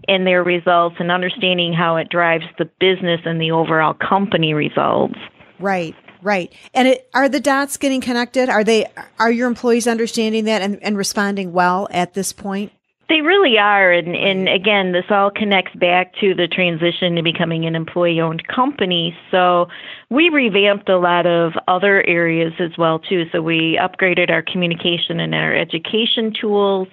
in 0.08 0.24
their 0.24 0.42
results 0.42 0.96
and 0.98 1.10
understanding 1.10 1.72
how 1.72 1.96
it 1.96 2.08
drives 2.08 2.44
the 2.58 2.68
business 2.80 3.20
and 3.24 3.40
the 3.40 3.50
overall 3.50 3.94
company 3.94 4.54
results. 4.54 5.18
Right. 5.58 5.94
Right. 6.22 6.52
And 6.74 6.88
it, 6.88 7.08
are 7.14 7.28
the 7.28 7.40
dots 7.40 7.76
getting 7.76 8.00
connected? 8.00 8.48
Are 8.48 8.62
they 8.62 8.86
are 9.18 9.30
your 9.30 9.48
employees 9.48 9.86
understanding 9.86 10.44
that 10.44 10.60
and, 10.60 10.82
and 10.82 10.96
responding 10.96 11.52
well 11.52 11.88
at 11.90 12.14
this 12.14 12.32
point? 12.32 12.72
They 13.08 13.22
really 13.22 13.58
are. 13.58 13.90
And, 13.90 14.14
and 14.14 14.48
again, 14.48 14.92
this 14.92 15.06
all 15.10 15.32
connects 15.32 15.74
back 15.74 16.14
to 16.20 16.32
the 16.32 16.46
transition 16.46 17.16
to 17.16 17.22
becoming 17.22 17.66
an 17.66 17.74
employee 17.74 18.20
owned 18.20 18.46
company. 18.46 19.16
So 19.32 19.66
we 20.10 20.28
revamped 20.28 20.88
a 20.88 20.96
lot 20.96 21.26
of 21.26 21.54
other 21.66 22.06
areas 22.06 22.52
as 22.60 22.70
well, 22.78 23.00
too. 23.00 23.24
So 23.32 23.42
we 23.42 23.80
upgraded 23.82 24.30
our 24.30 24.42
communication 24.42 25.18
and 25.18 25.34
our 25.34 25.56
education 25.56 26.32
tools. 26.40 26.86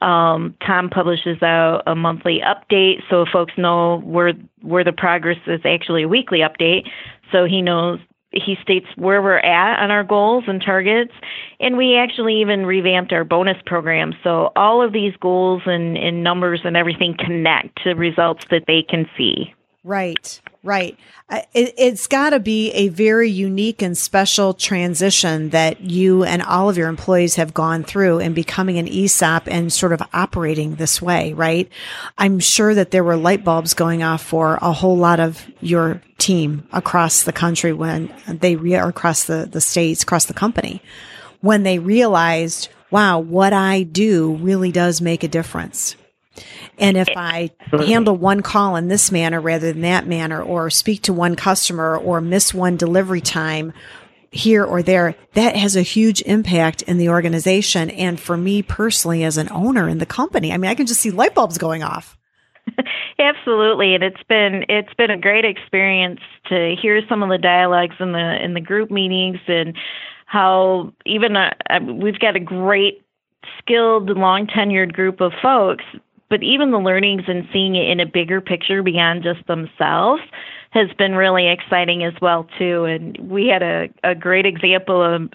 Um, 0.00 0.54
Tom 0.66 0.88
publishes 0.88 1.42
out 1.42 1.82
a 1.86 1.94
monthly 1.94 2.40
update 2.40 3.02
so 3.10 3.26
folks 3.30 3.52
know 3.58 4.00
where 4.00 4.32
where 4.62 4.82
the 4.82 4.92
progress 4.92 5.36
is 5.46 5.60
actually 5.64 6.04
a 6.04 6.08
weekly 6.08 6.38
update 6.38 6.88
so 7.30 7.44
he 7.44 7.60
knows 7.60 8.00
he 8.32 8.56
states 8.62 8.86
where 8.96 9.20
we're 9.20 9.38
at 9.38 9.82
on 9.82 9.90
our 9.90 10.04
goals 10.04 10.44
and 10.46 10.62
targets. 10.62 11.12
And 11.58 11.76
we 11.76 11.96
actually 11.96 12.40
even 12.40 12.64
revamped 12.64 13.12
our 13.12 13.24
bonus 13.24 13.56
program. 13.66 14.14
So 14.22 14.52
all 14.56 14.82
of 14.82 14.92
these 14.92 15.14
goals 15.20 15.62
and, 15.66 15.96
and 15.96 16.22
numbers 16.22 16.60
and 16.64 16.76
everything 16.76 17.16
connect 17.18 17.82
to 17.82 17.94
results 17.94 18.44
that 18.50 18.64
they 18.66 18.82
can 18.82 19.08
see. 19.16 19.52
Right, 19.82 20.39
right. 20.62 20.98
It, 21.54 21.78
has 21.78 22.06
got 22.06 22.30
to 22.30 22.40
be 22.40 22.70
a 22.72 22.88
very 22.88 23.30
unique 23.30 23.82
and 23.82 23.96
special 23.96 24.52
transition 24.52 25.50
that 25.50 25.80
you 25.80 26.24
and 26.24 26.42
all 26.42 26.68
of 26.68 26.76
your 26.76 26.88
employees 26.88 27.36
have 27.36 27.54
gone 27.54 27.84
through 27.84 28.18
in 28.18 28.34
becoming 28.34 28.78
an 28.78 28.88
ESOP 28.88 29.48
and 29.48 29.72
sort 29.72 29.92
of 29.92 30.02
operating 30.12 30.74
this 30.74 31.00
way, 31.00 31.32
right? 31.32 31.68
I'm 32.18 32.40
sure 32.40 32.74
that 32.74 32.90
there 32.90 33.04
were 33.04 33.16
light 33.16 33.44
bulbs 33.44 33.74
going 33.74 34.02
off 34.02 34.22
for 34.22 34.58
a 34.60 34.72
whole 34.72 34.96
lot 34.96 35.20
of 35.20 35.46
your 35.60 36.02
team 36.18 36.68
across 36.72 37.22
the 37.22 37.32
country 37.32 37.72
when 37.72 38.12
they 38.26 38.56
re- 38.56 38.74
across 38.74 39.24
the, 39.24 39.48
the 39.50 39.60
states, 39.60 40.02
across 40.02 40.26
the 40.26 40.34
company, 40.34 40.82
when 41.40 41.62
they 41.62 41.78
realized, 41.78 42.68
wow, 42.90 43.18
what 43.18 43.52
I 43.52 43.84
do 43.84 44.34
really 44.36 44.72
does 44.72 45.00
make 45.00 45.22
a 45.22 45.28
difference. 45.28 45.96
And 46.78 46.96
if 46.96 47.08
I 47.16 47.50
handle 47.70 48.16
one 48.16 48.42
call 48.42 48.76
in 48.76 48.88
this 48.88 49.10
manner 49.12 49.40
rather 49.40 49.72
than 49.72 49.82
that 49.82 50.06
manner, 50.06 50.42
or 50.42 50.70
speak 50.70 51.02
to 51.02 51.12
one 51.12 51.36
customer 51.36 51.96
or 51.96 52.20
miss 52.20 52.54
one 52.54 52.76
delivery 52.76 53.20
time 53.20 53.72
here 54.30 54.64
or 54.64 54.82
there, 54.82 55.16
that 55.34 55.56
has 55.56 55.76
a 55.76 55.82
huge 55.82 56.22
impact 56.22 56.82
in 56.82 56.98
the 56.98 57.08
organization. 57.08 57.90
And 57.90 58.18
for 58.18 58.36
me 58.36 58.62
personally, 58.62 59.24
as 59.24 59.36
an 59.36 59.48
owner 59.50 59.88
in 59.88 59.98
the 59.98 60.06
company, 60.06 60.52
I 60.52 60.56
mean, 60.56 60.70
I 60.70 60.74
can 60.74 60.86
just 60.86 61.00
see 61.00 61.10
light 61.10 61.34
bulbs 61.34 61.58
going 61.58 61.82
off. 61.82 62.16
Absolutely, 63.18 63.94
and 63.94 64.04
it's 64.04 64.22
been 64.28 64.64
it's 64.68 64.94
been 64.94 65.10
a 65.10 65.18
great 65.18 65.44
experience 65.44 66.20
to 66.48 66.74
hear 66.80 67.00
some 67.08 67.22
of 67.22 67.28
the 67.28 67.38
dialogues 67.38 67.96
in 67.98 68.12
the 68.12 68.44
in 68.44 68.54
the 68.54 68.60
group 68.60 68.90
meetings 68.90 69.38
and 69.46 69.76
how 70.26 70.92
even 71.04 71.36
uh, 71.36 71.50
we've 71.82 72.18
got 72.18 72.36
a 72.36 72.40
great 72.40 73.02
skilled 73.58 74.10
long 74.10 74.46
tenured 74.46 74.92
group 74.92 75.20
of 75.20 75.32
folks 75.42 75.84
but 76.30 76.42
even 76.42 76.70
the 76.70 76.78
learnings 76.78 77.24
and 77.26 77.46
seeing 77.52 77.74
it 77.74 77.90
in 77.90 78.00
a 78.00 78.06
bigger 78.06 78.40
picture 78.40 78.82
beyond 78.82 79.22
just 79.22 79.46
themselves 79.46 80.22
has 80.70 80.88
been 80.96 81.14
really 81.16 81.48
exciting 81.48 82.04
as 82.04 82.14
well 82.22 82.48
too. 82.56 82.84
And 82.84 83.18
we 83.18 83.48
had 83.48 83.62
a, 83.62 83.88
a 84.04 84.14
great 84.14 84.46
example 84.46 85.02
of 85.02 85.28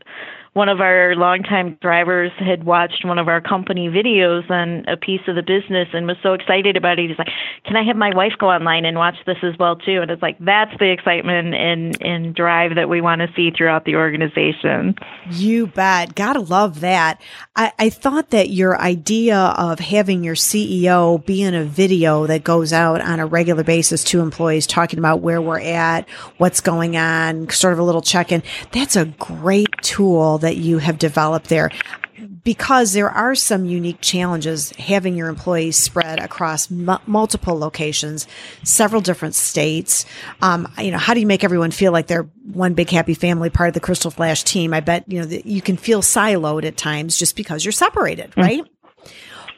one 0.55 0.69
of 0.69 0.79
our 0.79 1.15
longtime 1.15 1.77
drivers 1.81 2.31
had 2.39 2.63
watched 2.63 3.03
one 3.03 3.19
of 3.19 3.27
our 3.27 3.41
company 3.41 3.89
videos 3.89 4.49
on 4.49 4.85
a 4.87 4.95
piece 4.95 5.19
of 5.27 5.35
the 5.35 5.41
business 5.41 5.89
and 5.91 6.07
was 6.07 6.15
so 6.23 6.31
excited 6.31 6.77
about 6.77 6.97
it. 6.97 7.09
He's 7.09 7.17
like, 7.17 7.27
"Can 7.65 7.75
I 7.75 7.83
have 7.83 7.97
my 7.97 8.15
wife 8.15 8.31
go 8.39 8.49
online 8.49 8.85
and 8.85 8.97
watch 8.97 9.17
this 9.25 9.35
as 9.43 9.59
well 9.59 9.75
too?" 9.75 10.01
And 10.01 10.09
it's 10.09 10.21
like 10.21 10.37
that's 10.39 10.71
the 10.79 10.89
excitement 10.91 11.53
and 11.53 12.01
and 12.01 12.33
drive 12.33 12.75
that 12.75 12.87
we 12.87 13.01
want 13.01 13.19
to 13.19 13.27
see 13.35 13.51
throughout 13.51 13.83
the 13.83 13.97
organization. 13.97 14.95
You 15.29 15.67
bet. 15.67 16.15
Gotta 16.15 16.39
love 16.39 16.79
that. 16.79 17.19
I, 17.57 17.73
I 17.77 17.89
thought 17.89 18.29
that 18.29 18.49
your 18.49 18.79
idea 18.79 19.37
of 19.37 19.79
having 19.79 20.23
your 20.23 20.35
CEO 20.35 21.25
be 21.25 21.41
in 21.41 21.53
a 21.53 21.65
video 21.65 22.27
that 22.27 22.45
goes 22.45 22.71
out 22.71 23.01
on 23.01 23.19
a 23.19 23.25
regular 23.25 23.65
basis 23.65 24.05
to 24.05 24.21
employees 24.21 24.67
talking 24.67 24.99
about 24.99 25.19
where 25.19 25.41
we're 25.41 25.59
at, 25.59 26.07
what's 26.37 26.61
going 26.61 26.95
on, 26.95 27.49
sort 27.49 27.73
of 27.73 27.79
a 27.79 27.83
little 27.83 28.01
check 28.01 28.31
in. 28.31 28.41
That's 28.71 28.95
a 28.95 29.05
great 29.05 29.67
tool 29.81 30.37
that 30.45 30.57
you 30.57 30.77
have 30.77 30.97
developed 30.97 31.49
there 31.49 31.69
because 32.43 32.93
there 32.93 33.09
are 33.09 33.35
some 33.35 33.65
unique 33.65 33.99
challenges 33.99 34.69
having 34.71 35.15
your 35.15 35.27
employees 35.27 35.75
spread 35.75 36.19
across 36.19 36.71
m- 36.71 36.99
multiple 37.05 37.57
locations, 37.57 38.27
several 38.63 39.01
different 39.01 39.35
states. 39.35 40.05
Um, 40.41 40.71
you 40.77 40.91
know, 40.91 40.97
how 40.97 41.13
do 41.13 41.19
you 41.19 41.27
make 41.27 41.43
everyone 41.43 41.71
feel 41.71 41.91
like 41.91 42.07
they're 42.07 42.29
one 42.53 42.73
big 42.73 42.89
happy 42.89 43.15
family, 43.15 43.49
part 43.49 43.69
of 43.69 43.73
the 43.73 43.79
Crystal 43.79 44.11
Flash 44.11 44.43
team? 44.43 44.73
I 44.73 44.79
bet 44.79 45.11
you 45.11 45.19
know 45.19 45.25
that 45.25 45.45
you 45.45 45.61
can 45.61 45.75
feel 45.75 46.01
siloed 46.01 46.63
at 46.63 46.77
times 46.77 47.17
just 47.17 47.35
because 47.35 47.65
you're 47.65 47.71
separated, 47.71 48.31
mm. 48.31 48.43
right? 48.43 48.63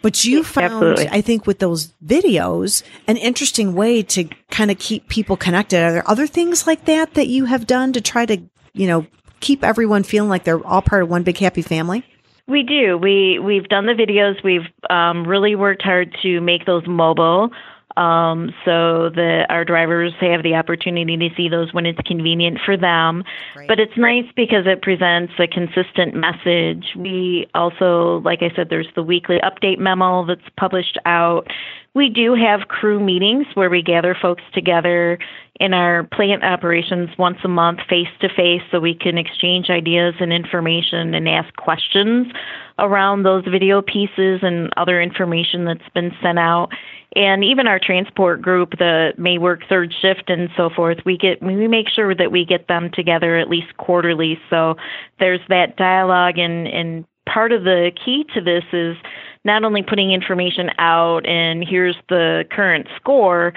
But 0.01 0.23
you 0.23 0.43
found, 0.43 0.73
Absolutely. 0.73 1.09
I 1.09 1.21
think, 1.21 1.47
with 1.47 1.59
those 1.59 1.93
videos, 2.05 2.83
an 3.07 3.17
interesting 3.17 3.73
way 3.73 4.03
to 4.03 4.29
kind 4.49 4.71
of 4.71 4.77
keep 4.77 5.09
people 5.09 5.35
connected. 5.35 5.83
Are 5.83 5.91
there 5.91 6.09
other 6.09 6.27
things 6.27 6.67
like 6.67 6.85
that 6.85 7.15
that 7.15 7.27
you 7.27 7.45
have 7.45 7.67
done 7.67 7.93
to 7.93 8.01
try 8.01 8.25
to, 8.25 8.37
you 8.73 8.87
know, 8.87 9.07
keep 9.39 9.63
everyone 9.63 10.03
feeling 10.03 10.29
like 10.29 10.43
they're 10.43 10.65
all 10.65 10.81
part 10.81 11.03
of 11.03 11.09
one 11.09 11.23
big 11.23 11.37
happy 11.37 11.61
family? 11.61 12.03
We 12.47 12.63
do. 12.63 12.97
We 12.97 13.39
we've 13.39 13.67
done 13.67 13.87
the 13.87 13.93
videos. 13.93 14.41
We've 14.43 14.67
um, 14.89 15.27
really 15.27 15.55
worked 15.55 15.81
hard 15.81 16.15
to 16.21 16.39
make 16.39 16.65
those 16.65 16.87
mobile, 16.87 17.51
um, 17.97 18.53
so 18.63 19.09
that 19.09 19.47
our 19.49 19.65
drivers 19.65 20.13
have 20.21 20.43
the 20.43 20.53
opportunity 20.53 21.17
to 21.17 21.29
see 21.35 21.49
those 21.49 21.73
when 21.73 21.85
it's 21.85 21.99
convenient 22.05 22.59
for 22.63 22.77
them. 22.77 23.23
Great. 23.55 23.67
But 23.67 23.79
it's 23.79 23.97
nice 23.97 24.25
because 24.35 24.65
it 24.67 24.81
presents 24.81 25.33
a 25.39 25.47
consistent 25.47 26.13
message. 26.13 26.85
We 26.95 27.47
also, 27.55 28.21
like 28.23 28.39
I 28.43 28.55
said, 28.55 28.69
there's 28.69 28.87
the 28.95 29.03
weekly 29.03 29.39
update 29.43 29.79
memo 29.79 30.25
that's 30.25 30.47
published 30.57 30.99
out. 31.05 31.47
We 31.97 32.09
do 32.09 32.35
have 32.35 32.67
crew 32.67 32.99
meetings 32.99 33.47
where 33.55 33.71
we 33.71 33.81
gather 33.81 34.15
folks 34.21 34.43
together 34.53 35.17
in 35.59 35.73
our 35.73 36.03
plant 36.03 36.43
operations 36.43 37.09
once 37.17 37.39
a 37.43 37.47
month 37.47 37.79
face 37.89 38.07
to 38.21 38.29
face 38.29 38.61
so 38.69 38.79
we 38.79 38.93
can 38.93 39.17
exchange 39.17 39.71
ideas 39.71 40.13
and 40.19 40.31
information 40.31 41.15
and 41.15 41.27
ask 41.27 41.51
questions 41.55 42.27
around 42.77 43.23
those 43.23 43.45
video 43.45 43.81
pieces 43.81 44.41
and 44.43 44.69
other 44.77 45.01
information 45.01 45.65
that's 45.65 45.89
been 45.95 46.11
sent 46.21 46.37
out. 46.37 46.69
And 47.15 47.43
even 47.43 47.65
our 47.65 47.79
transport 47.83 48.43
group 48.43 48.77
the 48.77 49.13
may 49.17 49.39
work 49.39 49.61
third 49.67 49.91
shift 49.99 50.29
and 50.29 50.49
so 50.55 50.69
forth 50.69 50.99
we 51.03 51.17
get 51.17 51.41
we 51.41 51.67
make 51.67 51.89
sure 51.89 52.13
that 52.13 52.31
we 52.31 52.45
get 52.45 52.67
them 52.67 52.91
together 52.93 53.39
at 53.39 53.49
least 53.49 53.75
quarterly. 53.77 54.37
So 54.51 54.75
there's 55.17 55.41
that 55.49 55.77
dialogue 55.77 56.37
and 56.37 56.67
and 56.67 57.05
part 57.27 57.51
of 57.51 57.63
the 57.63 57.91
key 58.05 58.23
to 58.35 58.41
this 58.41 58.63
is 58.71 58.95
not 59.47 59.63
only 59.63 59.81
putting 59.81 60.11
information 60.11 60.69
out 60.77 61.25
and 61.25 61.65
here's 61.67 61.95
the 62.09 62.43
current 62.51 62.87
score 62.97 63.53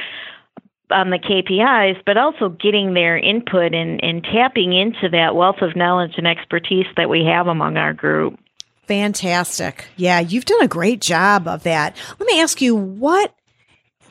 on 0.90 1.10
the 1.10 1.18
KPIs, 1.18 2.02
but 2.06 2.16
also 2.16 2.48
getting 2.48 2.94
their 2.94 3.18
input 3.18 3.74
and, 3.74 4.02
and 4.02 4.24
tapping 4.24 4.72
into 4.72 5.08
that 5.10 5.36
wealth 5.36 5.60
of 5.60 5.76
knowledge 5.76 6.14
and 6.16 6.26
expertise 6.26 6.86
that 6.96 7.10
we 7.10 7.24
have 7.24 7.46
among 7.46 7.76
our 7.76 7.92
group. 7.92 8.38
Fantastic. 8.86 9.84
Yeah, 9.96 10.20
you've 10.20 10.46
done 10.46 10.62
a 10.62 10.68
great 10.68 11.00
job 11.00 11.46
of 11.46 11.64
that. 11.64 11.96
Let 12.18 12.26
me 12.26 12.40
ask 12.40 12.60
you 12.62 12.74
what 12.74 13.34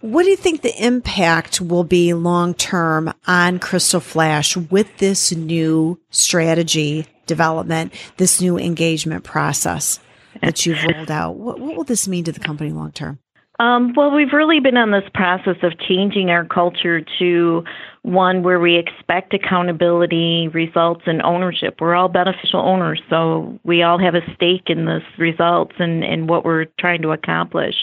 what 0.02 0.24
do 0.24 0.30
you 0.30 0.38
think 0.38 0.62
the 0.62 0.86
impact 0.86 1.60
will 1.60 1.84
be 1.84 2.14
long 2.14 2.54
term 2.54 3.14
on 3.28 3.60
Crystal 3.60 4.00
Flash 4.00 4.56
with 4.56 4.98
this 4.98 5.34
new 5.34 6.00
strategy 6.10 7.06
development, 7.26 7.94
this 8.16 8.40
new 8.40 8.58
engagement 8.58 9.26
process 9.26 10.00
that 10.42 10.66
you've 10.66 10.84
rolled 10.84 11.12
out? 11.12 11.36
What, 11.36 11.60
what 11.60 11.76
will 11.76 11.84
this 11.84 12.08
mean 12.08 12.24
to 12.26 12.32
the 12.32 12.40
company 12.40 12.72
long 12.72 12.92
term? 12.92 13.20
Um, 13.60 13.94
well, 13.96 14.12
we've 14.12 14.32
really 14.32 14.62
been 14.62 14.78
on 14.78 14.92
this 14.92 15.04
process 15.14 15.58
of 15.64 15.78
changing 15.80 16.30
our 16.30 16.46
culture 16.46 17.02
to 17.20 17.64
one 18.04 18.42
where 18.42 18.60
we 18.60 18.78
expect 18.78 19.34
accountability, 19.34 20.48
results, 20.48 21.02
and 21.06 21.22
ownership. 21.24 21.76
We're 21.82 21.94
all 21.94 22.08
beneficial 22.08 22.62
owners, 22.62 23.02
so 23.10 23.60
we 23.66 23.84
all 23.84 24.00
have 24.00 24.16
a 24.16 24.22
stake 24.34 24.68
in 24.68 24.86
this 24.86 25.04
results 25.18 25.74
and, 25.78 26.06
and 26.06 26.30
what 26.30 26.46
we're 26.46 26.68
trying 26.80 27.02
to 27.02 27.12
accomplish. 27.12 27.76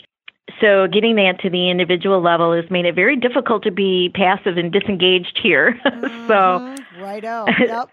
So, 0.62 0.86
getting 0.90 1.16
that 1.16 1.40
to 1.42 1.50
the 1.50 1.68
individual 1.68 2.22
level 2.22 2.54
has 2.54 2.70
made 2.70 2.86
it 2.86 2.94
very 2.94 3.16
difficult 3.16 3.62
to 3.64 3.70
be 3.70 4.10
passive 4.14 4.56
and 4.56 4.72
disengaged 4.72 5.38
here. 5.42 5.78
Mm-hmm. 5.86 6.28
so, 6.28 7.02
right 7.02 7.24
out. 7.24 7.48
Yep. 7.58 7.90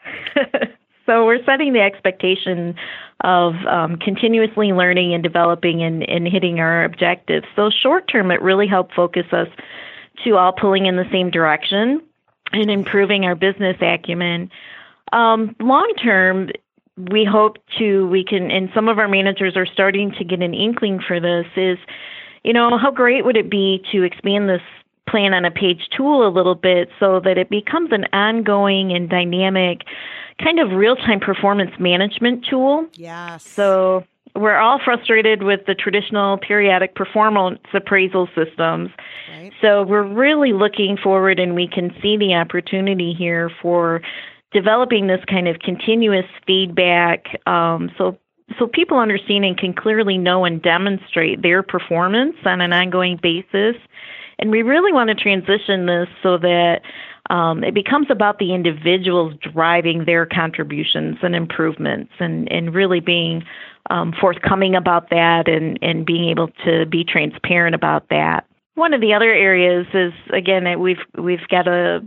So 1.06 1.26
we're 1.26 1.44
setting 1.44 1.74
the 1.74 1.82
expectation 1.82 2.76
of 3.24 3.54
um, 3.68 3.98
continuously 3.98 4.68
learning 4.74 5.14
and 5.14 5.24
developing 5.24 5.82
and, 5.82 6.08
and 6.10 6.28
hitting 6.28 6.60
our 6.60 6.84
objectives. 6.84 7.46
So 7.56 7.70
short 7.70 8.08
term, 8.12 8.32
it 8.32 8.42
really 8.42 8.68
helped 8.68 8.94
focus 8.94 9.26
us 9.32 9.48
to 10.24 10.36
all 10.36 10.52
pulling 10.52 10.86
in 10.86 10.96
the 10.96 11.10
same 11.12 11.32
direction 11.32 12.02
and 12.52 12.70
improving 12.70 13.26
our 13.26 13.36
business 13.36 13.78
acumen. 13.82 14.50
Um, 15.12 15.56
long 15.60 15.94
term, 16.02 16.50
we 16.98 17.26
hope 17.26 17.58
to 17.80 18.08
we 18.08 18.24
can 18.24 18.52
and 18.52 18.70
some 18.76 18.88
of 18.88 19.00
our 19.00 19.08
managers 19.08 19.58
are 19.58 19.66
starting 19.66 20.12
to 20.12 20.24
get 20.24 20.42
an 20.42 20.54
inkling 20.54 21.00
for 21.08 21.20
this 21.20 21.48
is 21.56 21.80
you 22.44 22.54
know 22.54 22.78
how 22.78 22.92
great 22.92 23.26
would 23.26 23.36
it 23.36 23.50
be 23.50 23.84
to 23.92 24.04
expand 24.04 24.48
this 24.48 24.62
plan 25.08 25.34
on 25.34 25.46
a 25.46 25.52
page 25.52 25.90
tool 25.96 26.28
a 26.28 26.30
little 26.30 26.56
bit 26.56 26.90
so 27.00 27.20
that 27.20 27.38
it 27.38 27.50
becomes 27.50 27.92
an 27.92 28.06
ongoing 28.14 28.92
and 28.92 29.10
dynamic 29.10 29.82
kind 30.42 30.60
of 30.60 30.72
real-time 30.72 31.20
performance 31.20 31.72
management 31.80 32.46
tool 32.50 32.88
yes 32.96 33.44
so 33.44 34.04
we're 34.36 34.58
all 34.58 34.80
frustrated 34.84 35.44
with 35.44 35.62
the 35.68 35.76
traditional 35.76 36.38
periodic 36.38 36.96
performance 36.96 37.60
appraisal 37.74 38.28
systems. 38.36 38.90
Right. 39.32 39.52
So 39.62 39.84
we're 39.84 40.08
really 40.08 40.54
looking 40.54 40.98
forward 40.98 41.40
and 41.40 41.56
we 41.56 41.68
can 41.68 41.94
see 42.02 42.18
the 42.18 42.34
opportunity 42.34 43.14
here 43.14 43.52
for 43.62 44.02
developing 44.52 45.08
this 45.08 45.24
kind 45.30 45.48
of 45.48 45.60
continuous 45.60 46.26
feedback 46.46 47.26
um, 47.48 47.92
so 47.98 48.18
so 48.60 48.68
people 48.68 49.00
understand 49.00 49.46
and 49.46 49.58
can 49.58 49.74
clearly 49.74 50.18
know 50.18 50.46
and 50.46 50.62
demonstrate 50.62 51.42
their 51.42 51.64
performance 51.64 52.36
on 52.46 52.62
an 52.62 52.74
ongoing 52.74 53.18
basis. 53.22 53.76
And 54.44 54.52
we 54.52 54.62
really 54.62 54.92
want 54.92 55.08
to 55.08 55.16
transition 55.16 55.86
this 55.86 56.10
so 56.22 56.38
that 56.38 56.82
um, 57.30 57.64
it 57.64 57.74
becomes 57.74 58.08
about 58.10 58.40
the 58.40 58.54
individuals 58.54 59.36
driving 59.40 60.04
their 60.04 60.26
contributions 60.26 61.16
and 61.22 61.34
improvements 61.34 62.12
and, 62.20 62.52
and 62.52 62.76
really 62.76 63.00
being 63.00 63.46
um, 63.90 64.14
forthcoming 64.20 64.76
about 64.76 65.10
that 65.12 65.48
and, 65.48 65.80
and 65.82 66.06
being 66.06 66.28
able 66.28 66.50
to 66.66 66.86
be 66.88 67.06
transparent 67.06 67.74
about 67.74 68.10
that. 68.10 68.46
One 68.76 68.94
of 68.94 69.00
the 69.00 69.14
other 69.14 69.32
areas 69.32 69.88
is 69.94 70.12
again 70.34 70.78
we've 70.78 70.98
we've 71.18 71.48
got 71.48 71.70
a 71.70 72.02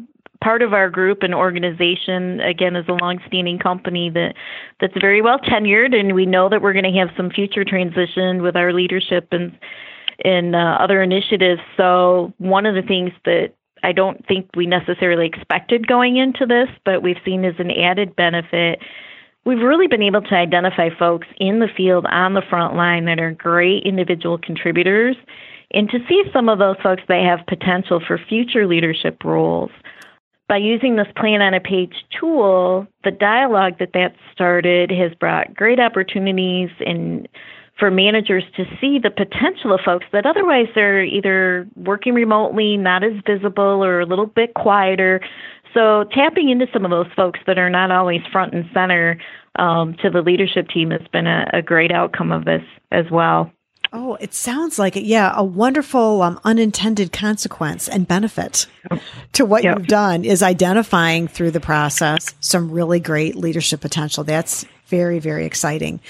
part 0.44 0.60
of 0.60 0.74
our 0.74 0.90
group 0.90 1.22
and 1.22 1.34
organization 1.34 2.40
again 2.40 2.76
is 2.76 2.84
a 2.86 2.92
long-standing 2.92 3.58
company 3.58 4.10
that 4.10 4.34
that's 4.80 4.92
very 5.00 5.22
well 5.22 5.38
tenured 5.38 5.94
and 5.94 6.14
we 6.14 6.26
know 6.26 6.50
that 6.50 6.60
we're 6.60 6.74
going 6.74 6.92
to 6.92 6.98
have 6.98 7.08
some 7.16 7.30
future 7.30 7.64
transition 7.64 8.42
with 8.42 8.56
our 8.56 8.74
leadership 8.74 9.28
and 9.30 9.56
in 10.24 10.54
uh, 10.54 10.76
other 10.80 11.02
initiatives 11.02 11.60
so 11.76 12.32
one 12.38 12.66
of 12.66 12.74
the 12.74 12.82
things 12.82 13.12
that 13.24 13.52
I 13.82 13.92
don't 13.92 14.26
think 14.26 14.48
we 14.56 14.66
necessarily 14.66 15.26
expected 15.26 15.86
going 15.86 16.16
into 16.16 16.46
this 16.46 16.68
but 16.84 17.02
we've 17.02 17.20
seen 17.24 17.44
as 17.44 17.54
an 17.58 17.70
added 17.70 18.16
benefit 18.16 18.80
we've 19.44 19.62
really 19.62 19.86
been 19.86 20.02
able 20.02 20.22
to 20.22 20.34
identify 20.34 20.90
folks 20.98 21.28
in 21.38 21.60
the 21.60 21.68
field 21.76 22.04
on 22.06 22.34
the 22.34 22.42
front 22.50 22.74
line 22.74 23.04
that 23.06 23.20
are 23.20 23.32
great 23.32 23.84
individual 23.84 24.38
contributors 24.38 25.16
and 25.72 25.88
to 25.90 25.98
see 26.08 26.22
some 26.32 26.48
of 26.48 26.58
those 26.58 26.76
folks 26.82 27.02
that 27.08 27.22
have 27.24 27.46
potential 27.46 28.00
for 28.06 28.18
future 28.28 28.66
leadership 28.66 29.22
roles. 29.24 29.70
By 30.48 30.58
using 30.58 30.94
this 30.94 31.08
plan 31.16 31.42
on 31.42 31.54
a 31.54 31.60
page 31.60 32.04
tool, 32.20 32.86
the 33.02 33.10
dialogue 33.10 33.78
that 33.80 33.92
that 33.94 34.14
started 34.32 34.90
has 34.92 35.12
brought 35.14 35.54
great 35.54 35.80
opportunities 35.80 36.70
and 36.84 37.28
for 37.78 37.90
managers 37.90 38.44
to 38.56 38.64
see 38.80 38.98
the 38.98 39.10
potential 39.10 39.72
of 39.74 39.80
folks 39.84 40.06
that 40.12 40.24
otherwise 40.24 40.66
they're 40.74 41.04
either 41.04 41.68
working 41.76 42.14
remotely, 42.14 42.76
not 42.76 43.04
as 43.04 43.12
visible, 43.26 43.84
or 43.84 44.00
a 44.00 44.06
little 44.06 44.26
bit 44.26 44.54
quieter. 44.54 45.20
So 45.74 46.04
tapping 46.12 46.48
into 46.48 46.66
some 46.72 46.84
of 46.84 46.90
those 46.90 47.12
folks 47.14 47.38
that 47.46 47.58
are 47.58 47.68
not 47.68 47.90
always 47.90 48.22
front 48.32 48.54
and 48.54 48.64
center 48.72 49.20
um, 49.58 49.94
to 50.02 50.10
the 50.10 50.22
leadership 50.22 50.68
team 50.68 50.90
has 50.90 51.06
been 51.12 51.26
a, 51.26 51.48
a, 51.52 51.62
great 51.62 51.90
outcome 51.90 52.32
of 52.32 52.44
this 52.44 52.62
as 52.92 53.06
well. 53.10 53.50
Oh, 53.92 54.16
it 54.20 54.34
sounds 54.34 54.78
like 54.78 54.96
it. 54.96 55.04
Yeah, 55.04 55.32
a 55.34 55.44
wonderful 55.44 56.20
um, 56.22 56.40
unintended 56.44 57.12
consequence 57.12 57.88
and 57.88 58.06
benefit 58.06 58.66
to 59.32 59.46
what 59.46 59.64
yep. 59.64 59.78
you've 59.78 59.86
done 59.86 60.24
is 60.24 60.42
identifying 60.42 61.28
through 61.28 61.52
the 61.52 61.60
process 61.60 62.34
some 62.40 62.70
really 62.70 63.00
great 63.00 63.36
leadership 63.36 63.80
potential. 63.80 64.24
That's 64.24 64.66
very, 64.88 65.18
very 65.18 65.46
exciting. 65.46 66.00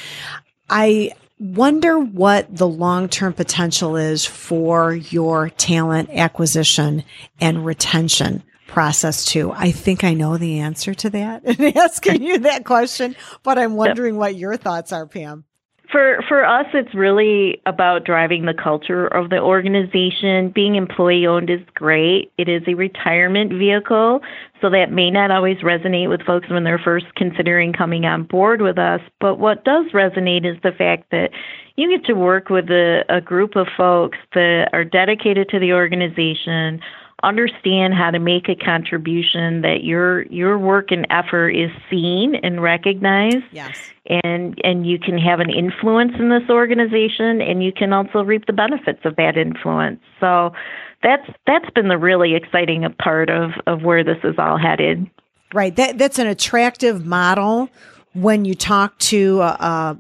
I 0.71 1.13
wonder 1.39 1.99
what 1.99 2.55
the 2.55 2.67
long 2.67 3.09
term 3.09 3.33
potential 3.33 3.97
is 3.97 4.25
for 4.25 4.95
your 4.95 5.51
talent 5.51 6.11
acquisition 6.13 7.05
and 7.41 7.65
retention 7.65 8.43
process 8.67 9.25
too? 9.25 9.53
I 9.53 9.71
think 9.71 10.05
I 10.05 10.15
know 10.15 10.39
the 10.39 10.61
answer 10.61 10.95
to 10.95 11.11
that 11.11 11.45
and 11.59 11.77
asking 11.77 12.23
you 12.23 12.39
that 12.41 12.65
question, 12.65 13.17
but 13.43 13.59
I'm 13.59 13.75
wondering 13.75 14.17
what 14.17 14.37
your 14.37 14.57
thoughts 14.57 14.93
are, 14.93 15.07
Pam. 15.07 15.45
For 15.93 16.19
for 16.29 16.45
us, 16.45 16.67
it's 16.75 16.93
really 16.95 17.63
about 17.65 18.05
driving 18.05 18.45
the 18.45 18.55
culture 18.55 19.07
of 19.07 19.31
the 19.31 19.39
organization. 19.39 20.51
Being 20.53 20.75
employee 20.75 21.27
owned 21.27 21.49
is 21.49 21.61
great. 21.75 22.33
It 22.39 22.49
is 22.49 22.63
a 22.67 22.75
retirement 22.75 23.53
vehicle, 23.53 24.21
so 24.61 24.71
that 24.71 24.91
may 24.91 25.11
not 25.11 25.31
always 25.31 25.59
resonate 25.59 26.09
with 26.09 26.23
folks 26.23 26.49
when 26.49 26.65
they're 26.65 26.79
first 26.79 27.07
considering 27.15 27.73
coming 27.73 28.05
on 28.05 28.25
board 28.25 28.63
with 28.63 28.79
us. 28.79 29.01
But 29.21 29.39
what 29.39 29.65
does 29.65 29.87
resonate 29.93 30.47
is 30.47 30.61
the 30.63 30.73
fact 30.73 31.11
that 31.11 31.31
you 31.77 31.91
get 31.91 32.07
to 32.07 32.15
work 32.15 32.49
with 32.49 32.71
a, 32.71 33.05
a 33.09 33.21
group 33.21 33.57
of 33.57 33.67
folks 33.77 34.19
that 34.35 34.71
are 34.73 34.85
dedicated 34.85 35.49
to 35.51 35.59
the 35.59 35.73
organization, 35.73 36.81
understand 37.27 37.95
how 37.95 38.11
to 38.11 38.19
make 38.19 38.49
a 38.49 38.55
contribution 38.55 39.63
that 39.63 39.83
your 39.83 40.23
your 40.27 40.59
work 40.59 40.91
and 40.91 41.07
effort 41.11 41.51
is 41.51 41.71
seen 41.91 42.37
and 42.37 42.63
recognized. 42.63 43.45
Yes. 43.51 43.77
And 44.09 44.59
and 44.63 44.87
you 44.87 44.99
can 44.99 45.19
have 45.19 45.41
an 45.41 45.51
influence 45.51 46.13
in 46.19 46.31
this 46.31 46.49
organization 46.49 47.41
and 47.41 47.63
you 47.63 47.73
can 47.73 47.93
also 47.93 48.23
reap 48.23 48.47
the 48.47 48.53
benefits 48.53 49.01
of 49.05 49.17
that 49.17 49.37
influence. 49.37 50.01
So 50.21 50.53
that's 51.03 51.29
that's 51.47 51.69
been 51.71 51.89
the 51.89 51.99
really 51.99 52.35
exciting 52.35 52.85
part 53.03 53.29
of 53.29 53.51
of 53.67 53.83
where 53.83 54.05
this 54.05 54.19
is 54.23 54.37
all 54.39 54.59
headed. 54.59 55.11
Right. 55.53 55.75
That 55.75 55.99
that's 55.99 56.19
an 56.19 56.29
attractive 56.29 57.05
model 57.05 57.69
when 58.13 58.45
you 58.45 58.55
talk 58.55 58.99
to 58.99 59.41
a, 59.41 59.99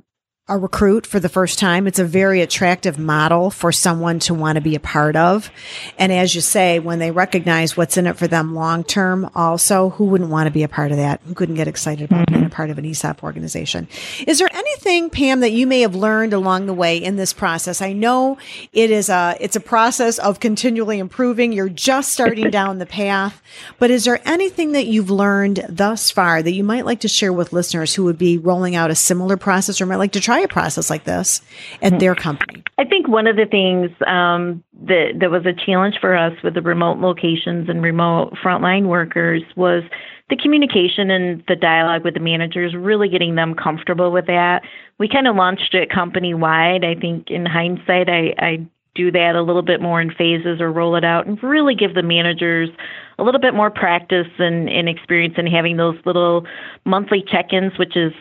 a 0.49 0.57
recruit 0.57 1.05
for 1.05 1.19
the 1.19 1.29
first 1.29 1.59
time. 1.59 1.89
It's 1.89 1.99
a 1.99 2.05
very 2.05 2.41
attractive 2.41 3.01
model 3.01 3.51
for 3.51 3.73
someone 3.73 4.21
to 4.21 4.35
want 4.35 4.55
to 4.55 4.61
be 4.61 4.77
a 4.77 4.81
part 4.81 5.17
of. 5.17 5.51
And 5.99 6.13
as 6.13 6.37
you 6.37 6.41
say, 6.41 6.79
when 6.79 7.01
they 7.01 7.11
recognize 7.11 7.77
what's 7.77 7.97
in 7.97 8.07
it 8.07 8.17
for 8.17 8.29
them 8.29 8.55
long 8.55 8.85
term, 8.85 9.29
also, 9.35 9.91
who 9.91 10.05
wouldn't 10.05 10.31
want 10.31 10.47
to 10.47 10.53
be 10.53 10.63
a 10.63 10.69
part 10.69 10.93
of 10.93 10.99
that? 10.99 11.21
Who 11.27 11.35
couldn't 11.35 11.57
get 11.57 11.67
excited 11.67 12.05
about 12.05 12.27
mm-hmm. 12.27 12.35
being 12.35 12.47
a 12.47 12.51
part 12.51 12.71
of 12.71 12.79
an 12.79 12.85
ESOP 12.85 13.25
organization? 13.25 13.89
Is 14.25 14.39
there 14.39 14.49
anything, 14.53 15.11
Pam, 15.11 15.41
that 15.41 15.51
you 15.51 15.67
may 15.67 15.81
have 15.81 15.97
learned 15.97 16.33
along 16.33 16.67
the 16.67 16.75
way 16.75 16.97
in 16.97 17.17
this 17.17 17.33
process? 17.33 17.83
I 17.83 17.93
know 17.93 18.39
it 18.73 18.93
is 18.93 19.09
a, 19.09 19.37
it's 19.41 19.57
a 19.57 19.61
process 19.61 20.21
of 20.21 20.39
continually 20.39 21.01
improving. 21.01 21.53
You're 21.53 21.69
just 21.69 22.13
starting 22.13 22.51
down 22.51 22.79
the 22.79 22.87
path, 22.87 23.43
but 23.81 23.91
is 23.91 24.05
there 24.05 24.21
anything 24.25 24.73
that 24.73 24.87
you've 24.87 25.11
learned 25.11 25.67
thus 25.69 26.13
far 26.13 26.41
that 26.41 26.53
you 26.53 26.63
might 26.63 26.87
like 26.87 27.01
to 27.01 27.09
share 27.09 27.33
with 27.33 27.53
listeners 27.53 27.97
who 27.97 28.05
would 28.05 28.19
be 28.19 28.39
rolling 28.39 28.77
out 28.77 28.93
a 28.93 28.95
similar 28.95 29.37
process 29.37 29.81
or 29.81 29.87
might 29.87 29.97
like 29.97 30.13
to 30.13 30.21
try 30.21 30.36
try 30.37 30.45
a 30.45 30.49
process 30.49 30.91
like 30.91 31.05
this 31.05 31.41
at 31.83 31.99
their 31.99 32.15
company? 32.15 32.63
I 32.79 32.85
think 32.85 33.09
one 33.09 33.27
of 33.27 33.37
the 33.37 33.47
things 33.47 33.91
um, 34.07 34.63
that 34.87 35.19
that 35.21 35.31
was 35.31 35.47
a 35.47 35.53
challenge 35.53 35.97
for 36.01 36.17
us 36.17 36.33
with 36.43 36.55
the 36.55 36.63
remote 36.63 36.99
locations 36.99 37.69
and 37.69 37.83
remote 37.83 38.35
frontline 38.43 38.87
workers 38.87 39.43
was 39.57 39.83
the 40.29 40.37
communication 40.37 41.11
and 41.11 41.43
the 41.49 41.57
dialogue 41.57 42.05
with 42.05 42.15
the 42.15 42.21
managers, 42.21 42.75
really 42.75 43.09
getting 43.09 43.37
them 43.37 43.55
comfortable 43.55 44.11
with 44.11 44.27
that. 44.27 44.63
We 44.99 45.09
kind 45.09 45.29
of 45.29 45.37
launched 45.37 45.73
it 45.75 45.89
company 45.91 46.35
wide. 46.35 46.85
I 46.85 46.95
think 46.97 47.31
in 47.31 47.47
hindsight, 47.47 48.09
I, 48.09 48.35
I 48.39 48.67
do 48.97 49.13
that 49.13 49.37
a 49.37 49.43
little 49.43 49.63
bit 49.63 49.81
more 49.81 50.01
in 50.01 50.11
phases 50.11 50.61
or 50.61 50.73
roll 50.73 50.97
it 50.97 51.05
out 51.05 51.27
and 51.27 51.41
really 51.43 51.75
give 51.75 51.95
the 51.95 52.03
managers 52.03 52.71
a 53.19 53.23
little 53.23 53.41
bit 53.41 53.55
more 53.55 53.71
practice 53.71 54.27
and, 54.39 54.69
and 54.69 54.89
experience 54.89 55.35
in 55.37 55.47
having 55.47 55.77
those 55.77 55.97
little 56.05 56.45
monthly 56.85 57.23
check 57.31 57.53
ins, 57.53 57.79
which 57.79 57.97
is 57.97 58.13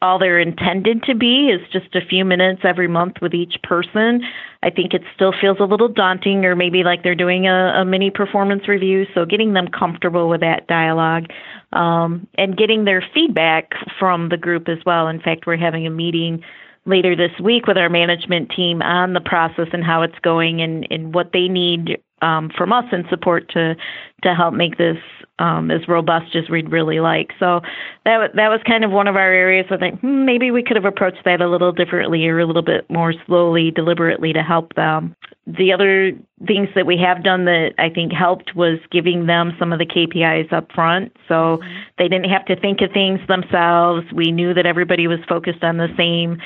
all 0.00 0.18
they're 0.18 0.38
intended 0.38 1.02
to 1.04 1.14
be 1.14 1.48
is 1.48 1.60
just 1.72 1.94
a 1.96 2.06
few 2.06 2.24
minutes 2.24 2.60
every 2.62 2.86
month 2.86 3.16
with 3.20 3.34
each 3.34 3.56
person. 3.62 4.22
I 4.62 4.70
think 4.70 4.94
it 4.94 5.02
still 5.14 5.32
feels 5.40 5.58
a 5.60 5.64
little 5.64 5.88
daunting, 5.88 6.44
or 6.44 6.54
maybe 6.54 6.84
like 6.84 7.02
they're 7.02 7.16
doing 7.16 7.48
a, 7.48 7.80
a 7.80 7.84
mini 7.84 8.10
performance 8.10 8.68
review. 8.68 9.06
So 9.14 9.24
getting 9.24 9.54
them 9.54 9.68
comfortable 9.68 10.28
with 10.28 10.40
that 10.40 10.68
dialogue 10.68 11.26
um, 11.72 12.28
and 12.36 12.56
getting 12.56 12.84
their 12.84 13.02
feedback 13.12 13.72
from 13.98 14.28
the 14.28 14.36
group 14.36 14.68
as 14.68 14.78
well. 14.86 15.08
In 15.08 15.20
fact, 15.20 15.46
we're 15.46 15.56
having 15.56 15.86
a 15.86 15.90
meeting 15.90 16.42
later 16.86 17.14
this 17.16 17.32
week 17.42 17.66
with 17.66 17.76
our 17.76 17.90
management 17.90 18.50
team 18.54 18.82
on 18.82 19.12
the 19.12 19.20
process 19.20 19.68
and 19.72 19.84
how 19.84 20.02
it's 20.02 20.18
going 20.22 20.62
and, 20.62 20.86
and 20.90 21.12
what 21.12 21.32
they 21.32 21.48
need 21.48 21.98
um, 22.22 22.50
from 22.56 22.72
us 22.72 22.84
in 22.92 23.04
support 23.08 23.48
to 23.50 23.76
to 24.22 24.34
help 24.34 24.52
make 24.52 24.78
this 24.78 24.96
um, 25.38 25.70
as 25.70 25.86
robust 25.86 26.34
as 26.34 26.48
we'd 26.50 26.72
really 26.72 26.98
like. 26.98 27.30
So 27.38 27.60
that 28.04 28.30
that 28.34 28.48
was 28.48 28.60
kind 28.66 28.84
of 28.84 28.90
one 28.90 29.06
of 29.06 29.16
our 29.16 29.32
areas. 29.32 29.66
I 29.70 29.76
think 29.76 30.00
hmm, 30.00 30.24
maybe 30.24 30.50
we 30.50 30.62
could 30.62 30.76
have 30.76 30.84
approached 30.84 31.24
that 31.24 31.40
a 31.40 31.48
little 31.48 31.72
differently 31.72 32.26
or 32.26 32.40
a 32.40 32.46
little 32.46 32.62
bit 32.62 32.88
more 32.90 33.14
slowly, 33.26 33.70
deliberately 33.70 34.32
to 34.32 34.42
help 34.42 34.74
them. 34.74 35.14
The 35.46 35.72
other 35.72 36.12
things 36.46 36.68
that 36.74 36.86
we 36.86 36.98
have 36.98 37.22
done 37.22 37.44
that 37.46 37.74
I 37.78 37.88
think 37.88 38.12
helped 38.12 38.54
was 38.54 38.78
giving 38.90 39.26
them 39.26 39.52
some 39.58 39.72
of 39.72 39.78
the 39.78 39.86
KPIs 39.86 40.52
up 40.52 40.70
front, 40.72 41.16
so 41.28 41.58
mm-hmm. 41.58 41.68
they 41.98 42.08
didn't 42.08 42.30
have 42.30 42.44
to 42.46 42.56
think 42.56 42.80
of 42.80 42.90
things 42.92 43.20
themselves. 43.28 44.06
We 44.12 44.32
knew 44.32 44.54
that 44.54 44.66
everybody 44.66 45.06
was 45.06 45.20
focused 45.28 45.62
on 45.62 45.76
the 45.76 45.88
same 45.96 46.38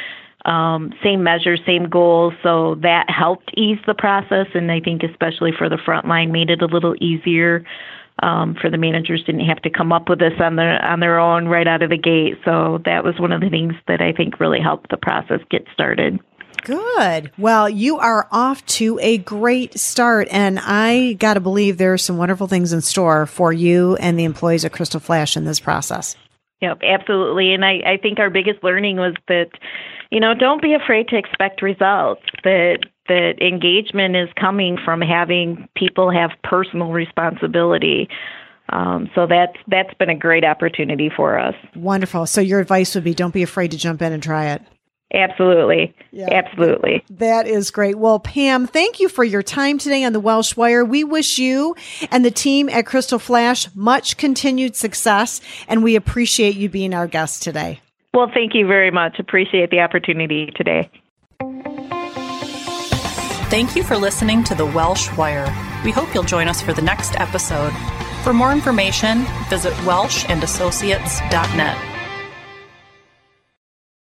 um, 0.44 0.92
same 1.02 1.22
measures, 1.22 1.60
same 1.66 1.88
goals. 1.88 2.34
So 2.42 2.76
that 2.82 3.06
helped 3.08 3.52
ease 3.56 3.78
the 3.86 3.94
process, 3.94 4.46
and 4.54 4.70
I 4.70 4.80
think 4.80 5.02
especially 5.02 5.52
for 5.56 5.68
the 5.68 5.78
front 5.84 6.06
line, 6.06 6.32
made 6.32 6.50
it 6.50 6.62
a 6.62 6.66
little 6.66 6.94
easier 7.00 7.64
um, 8.22 8.54
for 8.60 8.70
the 8.70 8.76
managers 8.76 9.24
didn't 9.24 9.46
have 9.46 9.62
to 9.62 9.70
come 9.70 9.92
up 9.92 10.08
with 10.08 10.18
this 10.18 10.34
on 10.40 10.56
their 10.56 10.84
on 10.84 11.00
their 11.00 11.18
own 11.18 11.46
right 11.46 11.66
out 11.66 11.82
of 11.82 11.90
the 11.90 11.96
gate. 11.96 12.38
So 12.44 12.80
that 12.84 13.04
was 13.04 13.18
one 13.18 13.32
of 13.32 13.40
the 13.40 13.50
things 13.50 13.74
that 13.88 14.00
I 14.00 14.12
think 14.12 14.38
really 14.40 14.60
helped 14.60 14.90
the 14.90 14.96
process 14.96 15.40
get 15.50 15.66
started. 15.72 16.20
Good. 16.62 17.32
Well, 17.38 17.68
you 17.68 17.98
are 17.98 18.28
off 18.30 18.64
to 18.66 18.98
a 19.02 19.18
great 19.18 19.78
start, 19.78 20.28
and 20.30 20.60
I 20.62 21.14
got 21.14 21.34
to 21.34 21.40
believe 21.40 21.78
there 21.78 21.92
are 21.92 21.98
some 21.98 22.18
wonderful 22.18 22.46
things 22.46 22.72
in 22.72 22.82
store 22.82 23.26
for 23.26 23.52
you 23.52 23.96
and 23.96 24.16
the 24.16 24.24
employees 24.24 24.64
at 24.64 24.72
Crystal 24.72 25.00
Flash 25.00 25.36
in 25.36 25.44
this 25.44 25.58
process. 25.58 26.14
Yep, 26.60 26.82
absolutely. 26.84 27.52
And 27.52 27.64
I, 27.64 27.80
I 27.84 27.96
think 28.00 28.20
our 28.20 28.30
biggest 28.30 28.62
learning 28.62 28.98
was 28.98 29.14
that, 29.26 29.50
you 30.12 30.20
know, 30.20 30.34
don't 30.34 30.60
be 30.60 30.74
afraid 30.74 31.08
to 31.08 31.16
expect 31.16 31.62
results. 31.62 32.22
That 32.44 32.80
that 33.08 33.40
engagement 33.40 34.14
is 34.14 34.28
coming 34.38 34.78
from 34.84 35.00
having 35.00 35.68
people 35.74 36.10
have 36.10 36.30
personal 36.44 36.92
responsibility. 36.92 38.08
Um, 38.68 39.10
so 39.14 39.26
that's 39.26 39.56
that's 39.68 39.92
been 39.94 40.10
a 40.10 40.14
great 40.14 40.44
opportunity 40.44 41.10
for 41.14 41.38
us. 41.38 41.54
Wonderful. 41.74 42.26
So 42.26 42.42
your 42.42 42.60
advice 42.60 42.94
would 42.94 43.04
be 43.04 43.14
don't 43.14 43.32
be 43.32 43.42
afraid 43.42 43.70
to 43.70 43.78
jump 43.78 44.02
in 44.02 44.12
and 44.12 44.22
try 44.22 44.50
it. 44.50 44.62
Absolutely. 45.14 45.94
Yeah. 46.10 46.28
Absolutely. 46.30 47.04
That 47.10 47.46
is 47.46 47.70
great. 47.70 47.96
Well, 47.96 48.18
Pam, 48.18 48.66
thank 48.66 49.00
you 49.00 49.08
for 49.08 49.24
your 49.24 49.42
time 49.42 49.78
today 49.78 50.04
on 50.04 50.12
the 50.12 50.20
Welsh 50.20 50.56
Wire. 50.56 50.84
We 50.84 51.04
wish 51.04 51.38
you 51.38 51.74
and 52.10 52.24
the 52.24 52.30
team 52.30 52.68
at 52.68 52.86
Crystal 52.86 53.18
Flash 53.18 53.74
much 53.74 54.16
continued 54.16 54.76
success, 54.76 55.40
and 55.68 55.82
we 55.82 55.96
appreciate 55.96 56.56
you 56.56 56.68
being 56.68 56.94
our 56.94 57.06
guest 57.06 57.42
today. 57.42 57.80
Well, 58.14 58.30
thank 58.32 58.54
you 58.54 58.66
very 58.66 58.90
much. 58.90 59.18
Appreciate 59.18 59.70
the 59.70 59.80
opportunity 59.80 60.50
today. 60.54 60.90
Thank 63.50 63.76
you 63.76 63.82
for 63.82 63.96
listening 63.96 64.44
to 64.44 64.54
the 64.54 64.66
Welsh 64.66 65.14
Wire. 65.16 65.46
We 65.84 65.90
hope 65.90 66.14
you'll 66.14 66.22
join 66.22 66.46
us 66.48 66.62
for 66.62 66.72
the 66.72 66.82
next 66.82 67.20
episode. 67.20 67.72
For 68.22 68.32
more 68.32 68.52
information, 68.52 69.26
visit 69.50 69.72
welshandassociates.net. 69.84 71.91